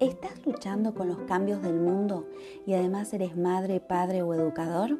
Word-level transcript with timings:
¿Estás 0.00 0.46
luchando 0.46 0.94
con 0.94 1.08
los 1.08 1.18
cambios 1.24 1.60
del 1.60 1.78
mundo 1.78 2.26
y 2.66 2.72
además 2.72 3.12
eres 3.12 3.36
madre, 3.36 3.80
padre 3.80 4.22
o 4.22 4.32
educador? 4.32 4.98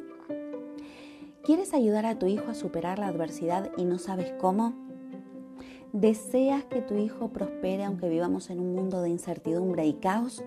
¿Quieres 1.43 1.73
ayudar 1.73 2.05
a 2.05 2.19
tu 2.19 2.27
hijo 2.27 2.51
a 2.51 2.55
superar 2.55 2.99
la 2.99 3.07
adversidad 3.07 3.71
y 3.79 3.87
no 3.87 3.99
sabes 3.99 4.31
cómo? 4.39 4.90
¿Deseas 5.93 6.65
que 6.67 6.83
tu 6.83 6.97
hijo 6.97 7.31
prospere 7.31 7.83
aunque 7.83 8.09
vivamos 8.09 8.51
en 8.51 8.61
un 8.61 8.77
mundo 8.77 9.03
de 9.03 9.09
incertidumbre 9.09 9.87
y 9.87 9.95
caos? 9.95 10.45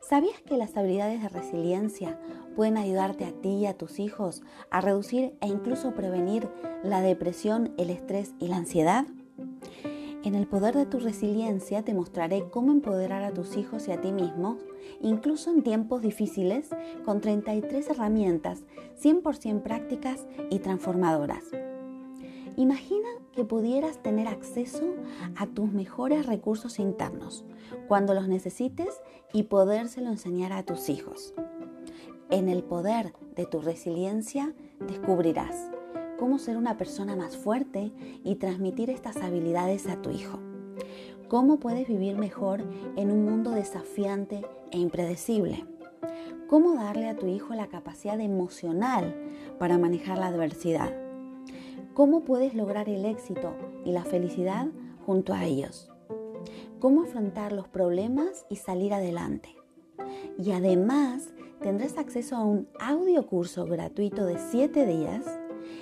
¿Sabías 0.00 0.40
que 0.40 0.56
las 0.56 0.74
habilidades 0.78 1.20
de 1.20 1.28
resiliencia 1.28 2.18
pueden 2.56 2.78
ayudarte 2.78 3.26
a 3.26 3.32
ti 3.32 3.50
y 3.50 3.66
a 3.66 3.76
tus 3.76 3.98
hijos 3.98 4.42
a 4.70 4.80
reducir 4.80 5.36
e 5.42 5.48
incluso 5.48 5.94
prevenir 5.94 6.48
la 6.82 7.02
depresión, 7.02 7.74
el 7.76 7.90
estrés 7.90 8.32
y 8.38 8.48
la 8.48 8.56
ansiedad? 8.56 9.04
En 10.24 10.36
el 10.36 10.46
poder 10.46 10.74
de 10.74 10.86
tu 10.86 10.98
resiliencia 10.98 11.82
te 11.82 11.92
mostraré 11.92 12.48
cómo 12.48 12.72
empoderar 12.72 13.22
a 13.24 13.34
tus 13.34 13.58
hijos 13.58 13.88
y 13.88 13.92
a 13.92 14.00
ti 14.00 14.10
mismo, 14.10 14.56
incluso 15.02 15.50
en 15.50 15.62
tiempos 15.62 16.00
difíciles, 16.00 16.70
con 17.04 17.20
33 17.20 17.90
herramientas 17.90 18.64
100% 19.02 19.62
prácticas 19.62 20.26
y 20.48 20.60
transformadoras. 20.60 21.44
Imagina 22.56 23.08
que 23.34 23.44
pudieras 23.44 24.02
tener 24.02 24.28
acceso 24.28 24.94
a 25.36 25.46
tus 25.46 25.72
mejores 25.72 26.26
recursos 26.26 26.78
internos 26.78 27.44
cuando 27.88 28.14
los 28.14 28.28
necesites 28.28 29.00
y 29.32 29.44
podérselo 29.44 30.08
enseñar 30.08 30.52
a 30.52 30.64
tus 30.64 30.88
hijos. 30.88 31.34
En 32.30 32.48
el 32.48 32.62
poder 32.62 33.14
de 33.36 33.46
tu 33.46 33.60
resiliencia 33.60 34.54
descubrirás 34.80 35.70
cómo 36.18 36.38
ser 36.38 36.56
una 36.56 36.76
persona 36.76 37.16
más 37.16 37.36
fuerte 37.36 37.92
y 38.24 38.36
transmitir 38.36 38.90
estas 38.90 39.16
habilidades 39.16 39.86
a 39.88 40.00
tu 40.00 40.10
hijo. 40.10 40.38
Cómo 41.28 41.58
puedes 41.58 41.88
vivir 41.88 42.16
mejor 42.16 42.62
en 42.96 43.10
un 43.10 43.24
mundo 43.24 43.50
desafiante 43.52 44.42
e 44.70 44.78
impredecible. 44.78 45.66
Cómo 46.48 46.74
darle 46.74 47.08
a 47.08 47.16
tu 47.16 47.26
hijo 47.26 47.54
la 47.54 47.68
capacidad 47.68 48.20
emocional 48.20 49.14
para 49.58 49.78
manejar 49.78 50.18
la 50.18 50.26
adversidad. 50.26 51.11
Cómo 51.94 52.20
puedes 52.20 52.54
lograr 52.54 52.88
el 52.88 53.04
éxito 53.04 53.54
y 53.84 53.92
la 53.92 54.04
felicidad 54.04 54.68
junto 55.04 55.34
a 55.34 55.44
ellos. 55.44 55.90
Cómo 56.80 57.02
afrontar 57.02 57.52
los 57.52 57.68
problemas 57.68 58.46
y 58.48 58.56
salir 58.56 58.94
adelante. 58.94 59.50
Y 60.38 60.52
además 60.52 61.34
tendrás 61.60 61.98
acceso 61.98 62.36
a 62.36 62.44
un 62.44 62.66
audio 62.80 63.26
curso 63.26 63.66
gratuito 63.66 64.24
de 64.24 64.38
7 64.38 64.86
días 64.86 65.26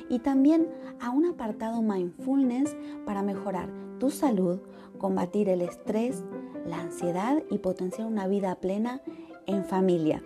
y 0.08 0.18
también 0.18 0.68
a 1.00 1.10
un 1.10 1.26
apartado 1.26 1.80
mindfulness 1.80 2.76
para 3.06 3.22
mejorar 3.22 3.68
tu 4.00 4.10
salud, 4.10 4.58
combatir 4.98 5.48
el 5.48 5.62
estrés, 5.62 6.24
la 6.66 6.80
ansiedad 6.80 7.40
y 7.50 7.58
potenciar 7.58 8.08
una 8.08 8.26
vida 8.26 8.56
plena 8.56 9.00
en 9.46 9.64
familia. 9.64 10.24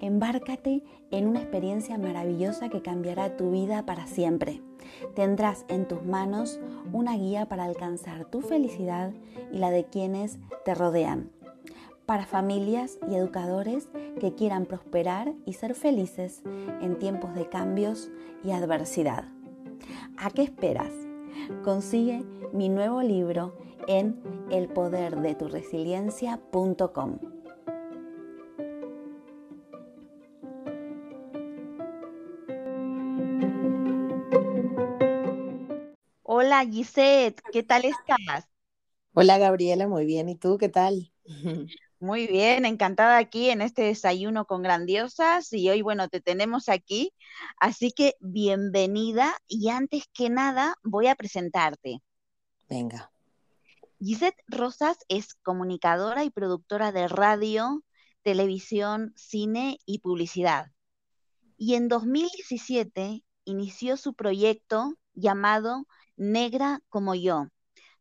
Embárcate 0.00 0.84
en 1.10 1.26
una 1.26 1.40
experiencia 1.40 1.98
maravillosa 1.98 2.68
que 2.68 2.82
cambiará 2.82 3.36
tu 3.36 3.50
vida 3.50 3.84
para 3.86 4.06
siempre. 4.06 4.60
Tendrás 5.14 5.64
en 5.68 5.86
tus 5.86 6.04
manos 6.04 6.60
una 6.92 7.16
guía 7.16 7.46
para 7.46 7.64
alcanzar 7.64 8.24
tu 8.26 8.40
felicidad 8.40 9.12
y 9.52 9.58
la 9.58 9.70
de 9.70 9.84
quienes 9.84 10.38
te 10.64 10.74
rodean 10.74 11.30
para 12.06 12.26
familias 12.26 12.98
y 13.10 13.14
educadores 13.14 13.88
que 14.20 14.34
quieran 14.34 14.66
prosperar 14.66 15.32
y 15.46 15.54
ser 15.54 15.74
felices 15.74 16.42
en 16.80 16.98
tiempos 16.98 17.34
de 17.34 17.48
cambios 17.48 18.10
y 18.42 18.50
adversidad. 18.50 19.24
¿A 20.18 20.28
qué 20.30 20.42
esperas? 20.42 20.92
Consigue 21.62 22.24
mi 22.52 22.68
nuevo 22.68 23.00
libro 23.02 23.54
en 23.88 24.20
elpoderdeturesiliencia.com. 24.50 27.33
Hola 36.44 36.62
Gisette, 36.70 37.40
¿qué 37.52 37.62
tal 37.62 37.86
estás? 37.86 38.46
Hola 39.14 39.38
Gabriela, 39.38 39.88
muy 39.88 40.04
bien. 40.04 40.28
¿Y 40.28 40.36
tú 40.36 40.58
qué 40.58 40.68
tal? 40.68 41.10
Muy 42.00 42.26
bien, 42.26 42.66
encantada 42.66 43.16
aquí 43.16 43.48
en 43.48 43.62
este 43.62 43.84
desayuno 43.84 44.44
con 44.44 44.62
grandiosas 44.62 45.50
y 45.54 45.70
hoy, 45.70 45.80
bueno, 45.80 46.10
te 46.10 46.20
tenemos 46.20 46.68
aquí, 46.68 47.14
así 47.58 47.92
que 47.92 48.16
bienvenida 48.20 49.34
y 49.48 49.70
antes 49.70 50.04
que 50.12 50.28
nada 50.28 50.74
voy 50.82 51.06
a 51.06 51.14
presentarte. 51.14 52.02
Venga. 52.68 53.10
Gisette 53.98 54.42
Rosas 54.46 54.98
es 55.08 55.32
comunicadora 55.36 56.24
y 56.24 56.30
productora 56.30 56.92
de 56.92 57.08
radio, 57.08 57.82
televisión, 58.22 59.14
cine 59.16 59.78
y 59.86 60.00
publicidad. 60.00 60.72
Y 61.56 61.74
en 61.74 61.88
2017 61.88 63.24
inició 63.46 63.96
su 63.96 64.12
proyecto 64.12 64.92
llamado 65.14 65.86
Negra 66.16 66.80
como 66.88 67.14
yo, 67.14 67.48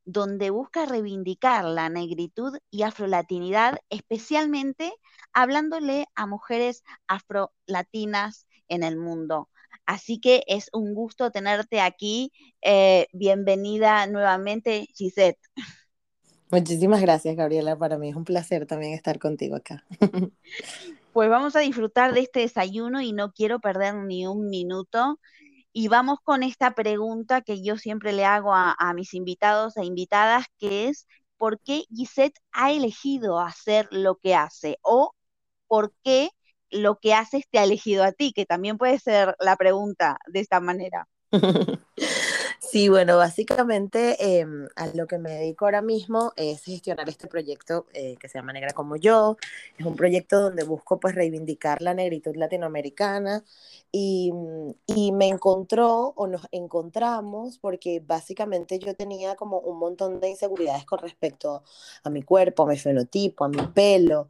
donde 0.06 0.50
busca 0.50 0.86
reivindicar 0.86 1.66
la 1.66 1.90
negritud 1.90 2.58
y 2.70 2.84
afrolatinidad, 2.84 3.78
especialmente 3.90 4.94
hablándole 5.34 6.06
a 6.16 6.26
mujeres 6.26 6.84
afrolatinas 7.08 8.48
en 8.68 8.84
el 8.84 8.98
mundo. 8.98 9.50
Así 9.86 10.20
que 10.20 10.44
es 10.48 10.70
un 10.74 10.94
gusto 10.94 11.32
tenerte 11.32 11.82
aquí. 11.82 12.32
Eh, 12.62 13.08
bienvenida 13.14 14.08
nuevamente, 14.08 14.88
Gisette. 14.94 15.40
Muchísimas 16.50 17.02
gracias, 17.02 17.36
Gabriela. 17.36 17.76
Para 17.76 17.98
mí 17.98 18.10
es 18.10 18.16
un 18.16 18.26
placer 18.26 18.68
también 18.68 18.94
estar 18.94 19.20
contigo 19.20 19.56
acá. 19.56 19.84
Pues 21.14 21.30
vamos 21.30 21.56
a 21.56 21.60
disfrutar 21.60 22.16
de 22.16 22.22
este 22.22 22.40
desayuno 22.40 23.00
y 23.00 23.14
no 23.14 23.34
quiero 23.34 23.60
perder 23.60 23.94
ni 23.94 24.26
un 24.26 24.50
minuto. 24.50 25.20
Y 25.74 25.88
vamos 25.88 26.20
con 26.24 26.44
esta 26.44 26.76
pregunta 26.76 27.42
que 27.42 27.64
yo 27.64 27.78
siempre 27.78 28.14
le 28.14 28.26
hago 28.26 28.54
a, 28.54 28.94
mis 28.94 29.16
invitados 29.16 29.76
e 29.76 29.84
invitadas, 29.84 30.46
que 30.60 30.88
es, 30.88 31.08
¿por 31.36 31.60
qué 31.60 31.86
Gisette 31.92 32.40
ha 32.52 32.72
elegido 32.72 33.40
hacer 33.40 33.88
lo 33.90 34.18
que 34.18 34.36
hace? 34.36 34.78
O 34.84 35.14
¿por 35.68 35.92
qué 36.04 36.30
lo 36.70 37.00
que 37.00 37.16
haces 37.16 37.46
te 37.50 37.58
ha 37.58 37.64
elegido 37.64 38.04
a 38.04 38.12
ti? 38.12 38.34
Que 38.34 38.46
también 38.46 38.78
puede 38.78 39.00
ser 39.00 39.36
la 39.40 39.56
pregunta 39.56 40.20
de 40.28 40.42
esta 40.42 40.60
manera. 40.60 41.08
Sí, 42.66 42.88
bueno, 42.90 43.18
básicamente 43.18 44.40
em, 44.40 44.68
a 44.78 44.88
lo 44.88 45.06
que 45.06 45.18
me 45.18 45.32
dedico 45.32 45.66
ahora 45.66 45.82
mismo 45.82 46.32
es 46.38 46.64
gestionar 46.64 47.10
este 47.10 47.28
proyecto 47.28 47.86
eh, 47.94 48.16
que 48.20 48.30
se 48.30 48.40
llama 48.40 48.54
Negra 48.54 48.72
como 48.74 48.96
yo. 48.96 49.38
Es 49.78 49.86
un 49.86 49.96
proyecto 49.98 50.40
donde 50.42 50.64
busco 50.64 51.00
pues 51.00 51.14
reivindicar 51.14 51.82
la 51.82 51.94
negritud 51.94 52.36
latinoamericana 52.36 53.44
y, 53.92 54.32
y 54.88 55.12
me 55.12 55.28
encontró 55.28 56.14
o 56.16 56.26
nos 56.28 56.48
encontramos 56.52 57.60
porque 57.60 58.00
básicamente 58.00 58.80
yo 58.80 58.96
tenía 58.96 59.36
como 59.36 59.60
un 59.60 59.78
montón 59.78 60.20
de 60.22 60.30
inseguridades 60.30 60.86
con 60.86 61.00
respecto 61.00 61.64
a 62.04 62.10
mi 62.10 62.24
cuerpo, 62.24 62.64
a 62.64 62.68
mi 62.68 62.78
fenotipo, 62.78 63.44
a 63.44 63.50
mi 63.50 63.62
pelo, 63.68 64.30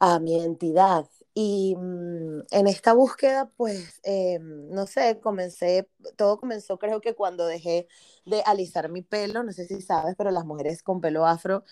a 0.00 0.18
mi 0.18 0.36
identidad. 0.36 1.06
Y 1.42 1.74
mm, 1.74 2.40
en 2.50 2.66
esta 2.66 2.92
búsqueda, 2.92 3.50
pues, 3.56 4.00
eh, 4.04 4.38
no 4.42 4.86
sé, 4.86 5.20
comencé, 5.22 5.88
todo 6.16 6.38
comenzó 6.38 6.78
creo 6.78 7.00
que 7.00 7.14
cuando 7.14 7.46
dejé 7.46 7.88
de 8.26 8.42
alisar 8.44 8.90
mi 8.90 9.00
pelo, 9.00 9.42
no 9.42 9.50
sé 9.52 9.64
si 9.66 9.80
sabes, 9.80 10.16
pero 10.18 10.30
las 10.32 10.44
mujeres 10.44 10.82
con 10.82 11.00
pelo 11.00 11.24
afro, 11.26 11.64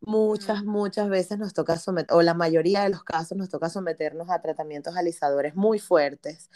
muchas, 0.00 0.64
muchas 0.64 1.08
veces 1.08 1.38
nos 1.38 1.52
toca 1.54 1.78
someter, 1.78 2.16
o 2.16 2.22
la 2.22 2.34
mayoría 2.34 2.82
de 2.82 2.88
los 2.90 3.04
casos 3.04 3.38
nos 3.38 3.48
toca 3.48 3.70
someternos 3.70 4.28
a 4.28 4.42
tratamientos 4.42 4.96
alisadores 4.96 5.54
muy 5.54 5.78
fuertes, 5.78 6.50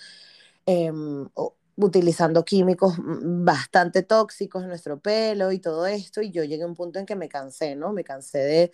em, 0.66 1.28
utilizando 1.76 2.44
químicos 2.44 2.98
mm, 2.98 3.44
bastante 3.44 4.02
tóxicos 4.02 4.62
en 4.64 4.68
nuestro 4.70 4.98
pelo 5.00 5.52
y 5.52 5.60
todo 5.60 5.86
esto, 5.86 6.20
y 6.20 6.32
yo 6.32 6.42
llegué 6.44 6.64
a 6.64 6.66
un 6.66 6.74
punto 6.74 6.98
en 6.98 7.06
que 7.06 7.14
me 7.16 7.28
cansé, 7.28 7.76
¿no? 7.76 7.92
Me 7.92 8.02
cansé 8.04 8.38
de, 8.38 8.72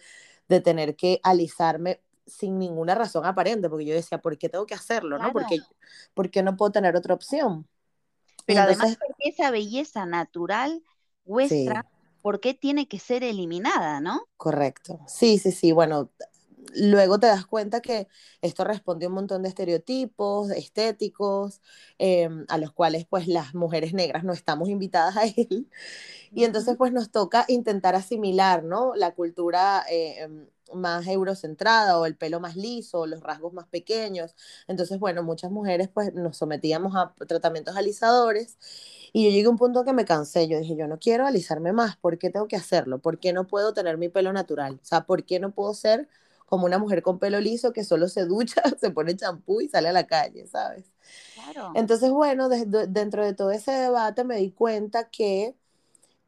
de 0.48 0.60
tener 0.62 0.96
que 0.96 1.20
alisarme 1.22 2.00
sin 2.26 2.58
ninguna 2.58 2.94
razón 2.94 3.24
aparente, 3.24 3.68
porque 3.68 3.86
yo 3.86 3.94
decía, 3.94 4.18
¿por 4.18 4.38
qué 4.38 4.48
tengo 4.48 4.66
que 4.66 4.74
hacerlo? 4.74 5.18
¿no? 5.18 5.32
Porque, 5.32 5.60
porque 6.14 6.42
no 6.42 6.56
puedo 6.56 6.72
tener 6.72 6.96
otra 6.96 7.14
opción. 7.14 7.66
Pero 8.46 8.62
además, 8.62 8.98
porque 8.98 9.28
esa 9.28 9.50
belleza 9.50 10.06
natural 10.06 10.82
vuestra, 11.24 11.86
¿por 12.22 12.40
qué 12.40 12.54
tiene 12.54 12.88
que 12.88 12.98
ser 12.98 13.22
eliminada, 13.22 14.00
no? 14.00 14.26
Correcto. 14.36 15.00
Sí, 15.06 15.38
sí, 15.38 15.52
sí. 15.52 15.72
Bueno, 15.72 16.10
luego 16.74 17.18
te 17.18 17.26
das 17.26 17.46
cuenta 17.46 17.80
que 17.80 18.08
esto 18.42 18.64
responde 18.64 19.06
a 19.06 19.08
un 19.08 19.14
montón 19.14 19.42
de 19.42 19.48
estereotipos 19.48 20.50
estéticos, 20.50 21.60
em, 21.98 22.44
a 22.48 22.58
los 22.58 22.72
cuales 22.72 23.06
pues 23.08 23.28
las 23.28 23.54
mujeres 23.54 23.94
negras 23.94 24.24
no 24.24 24.32
estamos 24.32 24.68
invitadas 24.68 25.16
a 25.16 25.24
él. 25.24 25.68
Y 26.32 26.44
entonces 26.44 26.76
pues 26.76 26.92
nos 26.92 27.10
toca 27.10 27.44
intentar 27.48 27.94
asimilar, 27.94 28.64
¿no? 28.64 28.94
La 28.96 29.14
cultura 29.14 29.84
eh, 29.90 30.22
em, 30.22 30.46
más 30.74 31.06
eurocentrada 31.06 31.98
o 31.98 32.06
el 32.06 32.16
pelo 32.16 32.40
más 32.40 32.56
liso 32.56 33.00
o 33.00 33.06
los 33.06 33.20
rasgos 33.20 33.52
más 33.52 33.66
pequeños. 33.68 34.34
Entonces, 34.68 34.98
bueno, 34.98 35.22
muchas 35.22 35.50
mujeres 35.50 35.88
pues 35.92 36.14
nos 36.14 36.36
sometíamos 36.36 36.94
a 36.96 37.14
tratamientos 37.26 37.76
alisadores 37.76 38.56
y 39.12 39.24
yo 39.24 39.30
llegué 39.30 39.46
a 39.46 39.50
un 39.50 39.58
punto 39.58 39.84
que 39.84 39.92
me 39.92 40.04
cansé. 40.04 40.48
Yo 40.48 40.58
dije, 40.58 40.76
yo 40.76 40.86
no 40.88 40.98
quiero 40.98 41.26
alisarme 41.26 41.72
más, 41.72 41.96
¿por 41.96 42.18
qué 42.18 42.30
tengo 42.30 42.48
que 42.48 42.56
hacerlo? 42.56 42.98
¿Por 43.00 43.18
qué 43.18 43.32
no 43.32 43.46
puedo 43.46 43.74
tener 43.74 43.98
mi 43.98 44.08
pelo 44.08 44.32
natural? 44.32 44.78
O 44.82 44.84
sea, 44.84 45.04
¿por 45.06 45.24
qué 45.24 45.40
no 45.40 45.52
puedo 45.52 45.74
ser 45.74 46.08
como 46.52 46.66
una 46.66 46.76
mujer 46.76 47.00
con 47.00 47.18
pelo 47.18 47.40
liso 47.40 47.72
que 47.72 47.82
solo 47.82 48.08
se 48.08 48.26
ducha, 48.26 48.60
se 48.78 48.90
pone 48.90 49.16
champú 49.16 49.62
y 49.62 49.68
sale 49.68 49.88
a 49.88 49.92
la 49.92 50.06
calle, 50.06 50.46
¿sabes? 50.46 50.84
Claro. 51.32 51.72
Entonces, 51.74 52.10
bueno, 52.10 52.50
dentro 52.50 53.24
de 53.24 53.32
todo 53.32 53.52
ese 53.52 53.72
debate 53.72 54.22
me 54.24 54.36
di 54.36 54.50
cuenta 54.50 55.08
que 55.08 55.56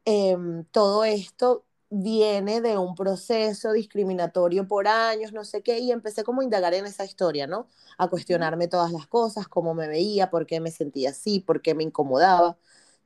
em, 0.07 0.65
todo 0.73 1.05
esto 1.05 1.67
viene 1.91 2.63
de 2.63 2.79
un 2.79 2.95
proceso 2.95 3.73
discriminatorio 3.73 4.67
por 4.67 4.89
años, 4.89 5.35
no 5.35 5.45
sé 5.45 5.63
qué, 5.63 5.79
y 5.81 5.93
empecé 5.93 6.25
como 6.25 6.41
a 6.41 6.45
indagar 6.45 6.73
en 6.73 6.87
esa 6.87 7.05
historia, 7.05 7.47
¿no? 7.47 7.69
A 7.99 8.09
cuestionarme 8.09 8.67
todas 8.67 8.93
las 8.93 9.07
cosas, 9.07 9.47
cómo 9.47 9.75
me 9.75 9.89
veía, 9.89 10.31
por 10.31 10.47
qué 10.47 10.59
me 10.59 10.71
sentía 10.71 11.11
así, 11.11 11.41
por 11.41 11.61
qué 11.61 11.75
me 11.75 11.83
incomodaba, 11.85 12.57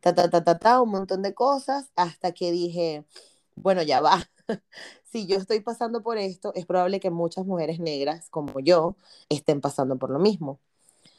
ta, 0.01 0.15
ta, 0.15 0.31
ta, 0.31 0.45
ta, 0.45 0.57
ta, 0.61 0.81
un 0.83 0.91
montón 0.91 1.23
de 1.23 1.35
cosas, 1.35 1.91
hasta 1.97 2.31
que 2.33 2.53
dije, 2.53 3.05
bueno, 3.57 3.83
ya 3.83 4.01
va. 4.01 4.31
si 5.05 5.27
yo 5.27 5.37
estoy 5.37 5.61
pasando 5.61 6.03
por 6.03 6.19
esto, 6.19 6.53
es 6.55 6.67
probable 6.67 7.01
que 7.01 7.11
muchas 7.11 7.47
mujeres 7.47 7.81
negras 7.81 8.29
como 8.31 8.61
yo 8.61 8.97
estén 9.29 9.61
pasando 9.61 9.97
por 9.97 10.11
lo 10.11 10.19
mismo. 10.19 10.61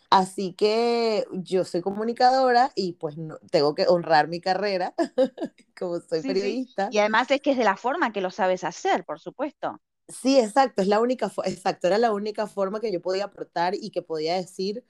Así 0.09 0.53
que 0.53 1.25
yo 1.33 1.63
soy 1.63 1.81
comunicadora 1.81 2.71
y 2.75 2.93
pues 2.93 3.17
no, 3.17 3.37
tengo 3.51 3.75
que 3.75 3.87
honrar 3.87 4.27
mi 4.27 4.41
carrera 4.41 4.95
como 5.77 5.99
soy 5.99 6.21
periodista. 6.21 6.89
Y 6.91 6.97
además 6.97 7.29
es 7.29 7.41
que 7.41 7.51
es 7.51 7.57
de 7.57 7.63
la 7.63 7.77
forma 7.77 8.11
que 8.11 8.21
lo 8.21 8.31
sabes 8.31 8.63
hacer, 8.63 9.05
por 9.05 9.19
supuesto. 9.19 9.79
Sí, 10.07 10.39
exacto, 10.39 10.81
es 10.81 10.87
la 10.87 10.99
única, 10.99 11.31
exacto, 11.45 11.85
era 11.85 11.99
la 11.99 12.11
única 12.11 12.47
forma 12.47 12.79
que 12.79 12.91
yo 12.91 12.99
podía 12.99 13.25
aportar 13.25 13.75
y 13.75 13.91
que 13.91 14.01
podía 14.01 14.35
decir, 14.35 14.83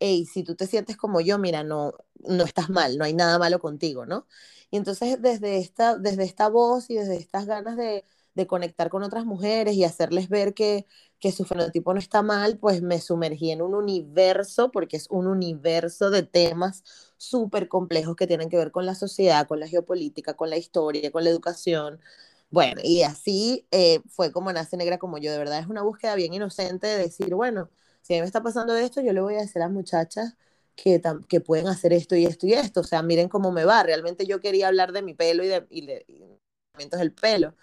hey, 0.00 0.26
si 0.26 0.42
tú 0.44 0.56
te 0.56 0.66
sientes 0.66 0.96
como 0.96 1.20
yo, 1.20 1.38
mira, 1.38 1.62
no, 1.64 1.94
no 2.20 2.44
estás 2.44 2.70
mal, 2.70 2.98
no 2.98 3.04
hay 3.04 3.14
nada 3.14 3.38
malo 3.38 3.60
contigo, 3.60 4.06
¿no? 4.06 4.26
Y 4.70 4.76
entonces 4.76 5.20
desde 5.22 5.58
esta, 5.58 5.96
desde 5.98 6.24
esta 6.24 6.48
voz 6.48 6.90
y 6.90 6.94
desde 6.96 7.16
estas 7.16 7.46
ganas 7.46 7.76
de, 7.76 8.04
de 8.34 8.46
conectar 8.46 8.88
con 8.90 9.02
otras 9.02 9.24
mujeres 9.26 9.74
y 9.74 9.84
hacerles 9.84 10.28
ver 10.28 10.54
que, 10.54 10.86
que 11.18 11.32
su 11.32 11.44
fenotipo 11.44 11.92
no 11.92 11.98
está 12.00 12.22
mal, 12.22 12.58
pues 12.58 12.82
me 12.82 13.00
sumergí 13.00 13.50
en 13.50 13.62
un 13.62 13.74
universo, 13.74 14.70
porque 14.70 14.96
es 14.96 15.06
un 15.10 15.26
universo 15.26 16.10
de 16.10 16.22
temas 16.22 16.84
súper 17.16 17.68
complejos 17.68 18.16
que 18.16 18.26
tienen 18.26 18.48
que 18.48 18.56
ver 18.56 18.70
con 18.72 18.86
la 18.86 18.94
sociedad, 18.94 19.46
con 19.48 19.60
la 19.60 19.68
geopolítica, 19.68 20.34
con 20.34 20.50
la 20.50 20.56
historia, 20.56 21.10
con 21.10 21.24
la 21.24 21.30
educación. 21.30 22.00
Bueno, 22.50 22.80
y 22.84 23.02
así 23.02 23.66
eh, 23.70 24.00
fue 24.08 24.32
como 24.32 24.52
nace 24.52 24.76
Negra 24.76 24.98
como 24.98 25.18
yo. 25.18 25.30
De 25.32 25.38
verdad 25.38 25.60
es 25.60 25.66
una 25.68 25.82
búsqueda 25.82 26.14
bien 26.16 26.34
inocente 26.34 26.86
de 26.86 26.98
decir, 26.98 27.34
bueno, 27.34 27.70
si 28.02 28.14
a 28.14 28.16
mí 28.16 28.20
me 28.22 28.26
está 28.26 28.42
pasando 28.42 28.76
esto, 28.76 29.00
yo 29.00 29.12
le 29.12 29.20
voy 29.20 29.34
a 29.34 29.40
decir 29.40 29.62
a 29.62 29.66
las 29.66 29.72
muchachas 29.72 30.36
que, 30.76 31.00
que 31.28 31.40
pueden 31.40 31.68
hacer 31.68 31.92
esto 31.92 32.16
y 32.16 32.26
esto 32.26 32.46
y 32.46 32.54
esto. 32.54 32.80
O 32.80 32.84
sea, 32.84 33.02
miren 33.02 33.28
cómo 33.28 33.52
me 33.52 33.64
va. 33.64 33.82
Realmente 33.82 34.26
yo 34.26 34.40
quería 34.40 34.68
hablar 34.68 34.92
de 34.92 35.02
mi 35.02 35.14
pelo 35.14 35.44
y 35.44 35.48
de, 35.48 35.66
y 35.70 35.86
de, 35.86 36.04
y 36.08 36.18
de 36.18 36.40
del 36.96 37.12
pelo. 37.12 37.54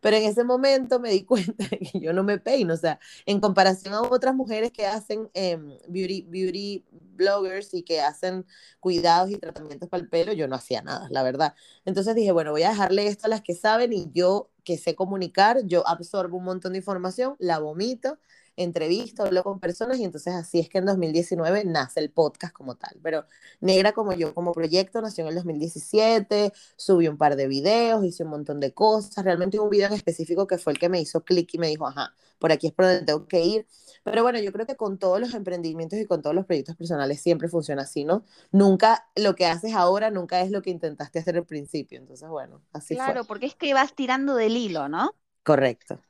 Pero 0.00 0.16
en 0.16 0.24
ese 0.24 0.44
momento 0.44 1.00
me 1.00 1.10
di 1.10 1.24
cuenta 1.26 1.68
que 1.68 1.98
yo 1.98 2.12
no 2.12 2.22
me 2.22 2.38
peino, 2.38 2.74
o 2.74 2.76
sea, 2.76 3.00
en 3.26 3.40
comparación 3.40 3.94
a 3.94 4.02
otras 4.02 4.34
mujeres 4.34 4.70
que 4.72 4.86
hacen 4.86 5.30
em, 5.34 5.78
beauty, 5.88 6.22
beauty 6.22 6.84
bloggers 6.90 7.74
y 7.74 7.82
que 7.82 8.00
hacen 8.00 8.46
cuidados 8.80 9.30
y 9.30 9.38
tratamientos 9.38 9.88
para 9.88 10.02
el 10.02 10.08
pelo, 10.08 10.32
yo 10.32 10.48
no 10.48 10.56
hacía 10.56 10.82
nada, 10.82 11.08
la 11.10 11.22
verdad. 11.22 11.54
Entonces 11.84 12.14
dije, 12.14 12.32
bueno, 12.32 12.52
voy 12.52 12.62
a 12.62 12.70
dejarle 12.70 13.06
esto 13.08 13.26
a 13.26 13.30
las 13.30 13.42
que 13.42 13.54
saben 13.54 13.92
y 13.92 14.10
yo 14.12 14.50
que 14.64 14.78
sé 14.78 14.94
comunicar, 14.94 15.64
yo 15.64 15.86
absorbo 15.88 16.36
un 16.36 16.44
montón 16.44 16.72
de 16.72 16.78
información, 16.78 17.36
la 17.38 17.58
vomito 17.58 18.18
entrevisto, 18.56 19.24
hablo 19.24 19.42
con 19.44 19.60
personas 19.60 19.98
y 19.98 20.04
entonces 20.04 20.34
así 20.34 20.60
es 20.60 20.68
que 20.68 20.78
en 20.78 20.86
2019 20.86 21.64
nace 21.64 22.00
el 22.00 22.10
podcast 22.10 22.52
como 22.52 22.76
tal. 22.76 22.98
Pero 23.02 23.24
Negra 23.60 23.92
como 23.92 24.12
yo, 24.12 24.34
como 24.34 24.52
proyecto, 24.52 25.00
nació 25.00 25.22
en 25.24 25.28
el 25.28 25.34
2017, 25.36 26.52
subí 26.76 27.08
un 27.08 27.18
par 27.18 27.36
de 27.36 27.48
videos, 27.48 28.04
hice 28.04 28.24
un 28.24 28.30
montón 28.30 28.60
de 28.60 28.72
cosas, 28.72 29.24
realmente 29.24 29.58
un 29.58 29.70
video 29.70 29.88
en 29.88 29.94
específico 29.94 30.46
que 30.46 30.58
fue 30.58 30.72
el 30.72 30.78
que 30.78 30.88
me 30.88 31.00
hizo 31.00 31.24
clic 31.24 31.54
y 31.54 31.58
me 31.58 31.68
dijo, 31.68 31.86
ajá, 31.86 32.14
por 32.38 32.52
aquí 32.52 32.66
es 32.68 32.72
por 32.72 32.86
donde 32.86 33.02
tengo 33.02 33.26
que 33.26 33.42
ir. 33.44 33.66
Pero 34.04 34.22
bueno, 34.22 34.38
yo 34.40 34.52
creo 34.52 34.66
que 34.66 34.76
con 34.76 34.98
todos 34.98 35.20
los 35.20 35.34
emprendimientos 35.34 35.98
y 35.98 36.06
con 36.06 36.22
todos 36.22 36.34
los 36.34 36.46
proyectos 36.46 36.76
personales 36.76 37.20
siempre 37.20 37.48
funciona 37.48 37.82
así, 37.82 38.04
¿no? 38.04 38.24
Nunca 38.52 39.08
lo 39.16 39.34
que 39.34 39.46
haces 39.46 39.74
ahora, 39.74 40.10
nunca 40.10 40.40
es 40.40 40.50
lo 40.50 40.62
que 40.62 40.70
intentaste 40.70 41.18
hacer 41.18 41.36
al 41.36 41.46
principio. 41.46 41.98
Entonces, 41.98 42.28
bueno, 42.28 42.62
así 42.72 42.94
claro, 42.94 43.12
Claro, 43.12 43.24
porque 43.26 43.46
es 43.46 43.54
que 43.54 43.74
vas 43.74 43.94
tirando 43.94 44.34
del 44.36 44.56
hilo, 44.56 44.88
¿no? 44.88 45.14
Correcto. 45.42 46.00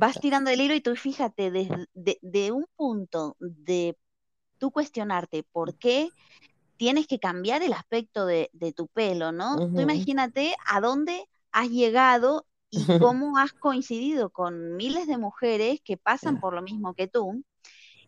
Vas 0.00 0.20
tirando 0.20 0.50
el 0.50 0.60
hilo 0.60 0.74
y 0.74 0.80
tú 0.80 0.94
fíjate, 0.96 1.50
desde 1.50 1.86
de, 1.92 2.52
un 2.52 2.66
punto 2.76 3.36
de 3.40 3.96
tú 4.58 4.70
cuestionarte 4.70 5.42
por 5.42 5.76
qué 5.76 6.10
tienes 6.76 7.06
que 7.06 7.18
cambiar 7.18 7.62
el 7.62 7.72
aspecto 7.72 8.26
de, 8.26 8.50
tu 8.76 8.88
pelo, 8.88 9.32
¿no? 9.32 9.56
Tú 9.56 9.80
imagínate 9.80 10.54
a 10.66 10.80
dónde 10.80 11.28
has 11.52 11.68
llegado 11.68 12.46
y 12.70 12.78
cómo 13.14 13.38
has 13.38 13.52
coincidido 13.52 14.30
con 14.30 14.76
miles 14.76 15.06
de 15.06 15.18
mujeres 15.18 15.80
que 15.84 15.96
pasan 15.96 16.40
por 16.40 16.54
lo 16.54 16.62
mismo 16.62 16.94
que 16.94 17.06
tú. 17.06 17.44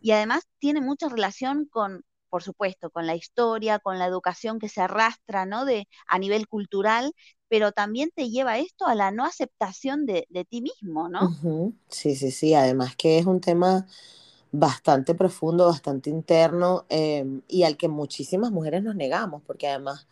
Y 0.01 0.13
además 0.13 0.47
tiene 0.59 0.81
mucha 0.81 1.09
relación 1.09 1.67
con, 1.67 2.05
por 2.29 2.43
supuesto, 2.43 2.91
con 2.91 3.07
la 3.07 3.15
historia, 3.15 3.79
con 3.79 3.99
la 3.99 4.07
educación 4.07 4.59
que 4.59 4.69
se 4.69 4.81
arrastra, 4.81 5.47
¿no? 5.47 5.65
De, 5.65 5.89
a 6.07 6.19
nivel 6.19 6.49
cultural, 6.49 7.13
pero 7.49 7.73
también 7.73 8.11
te 8.15 8.29
lleva 8.29 8.59
esto 8.59 8.87
a 8.87 8.95
la 8.95 9.11
no 9.11 9.25
aceptación 9.25 10.07
de, 10.07 10.27
ti 10.49 10.63
mismo, 10.63 11.09
¿no? 11.09 11.31
Sí, 11.89 12.17
sí, 12.17 12.31
sí, 12.31 12.55
además 12.55 12.97
que 12.97 13.19
es 13.19 13.27
un 13.27 13.41
tema 13.41 13.87
bastante 14.53 15.15
profundo, 15.15 15.67
bastante 15.67 16.11
interno 16.11 16.87
em, 16.89 17.43
y 17.49 17.65
al 17.65 17.77
que 17.77 17.89
muchísimas 17.89 18.51
mujeres 18.51 18.83
nos 18.83 18.97
negamos, 18.97 19.43
porque 19.47 19.69
además, 19.69 20.07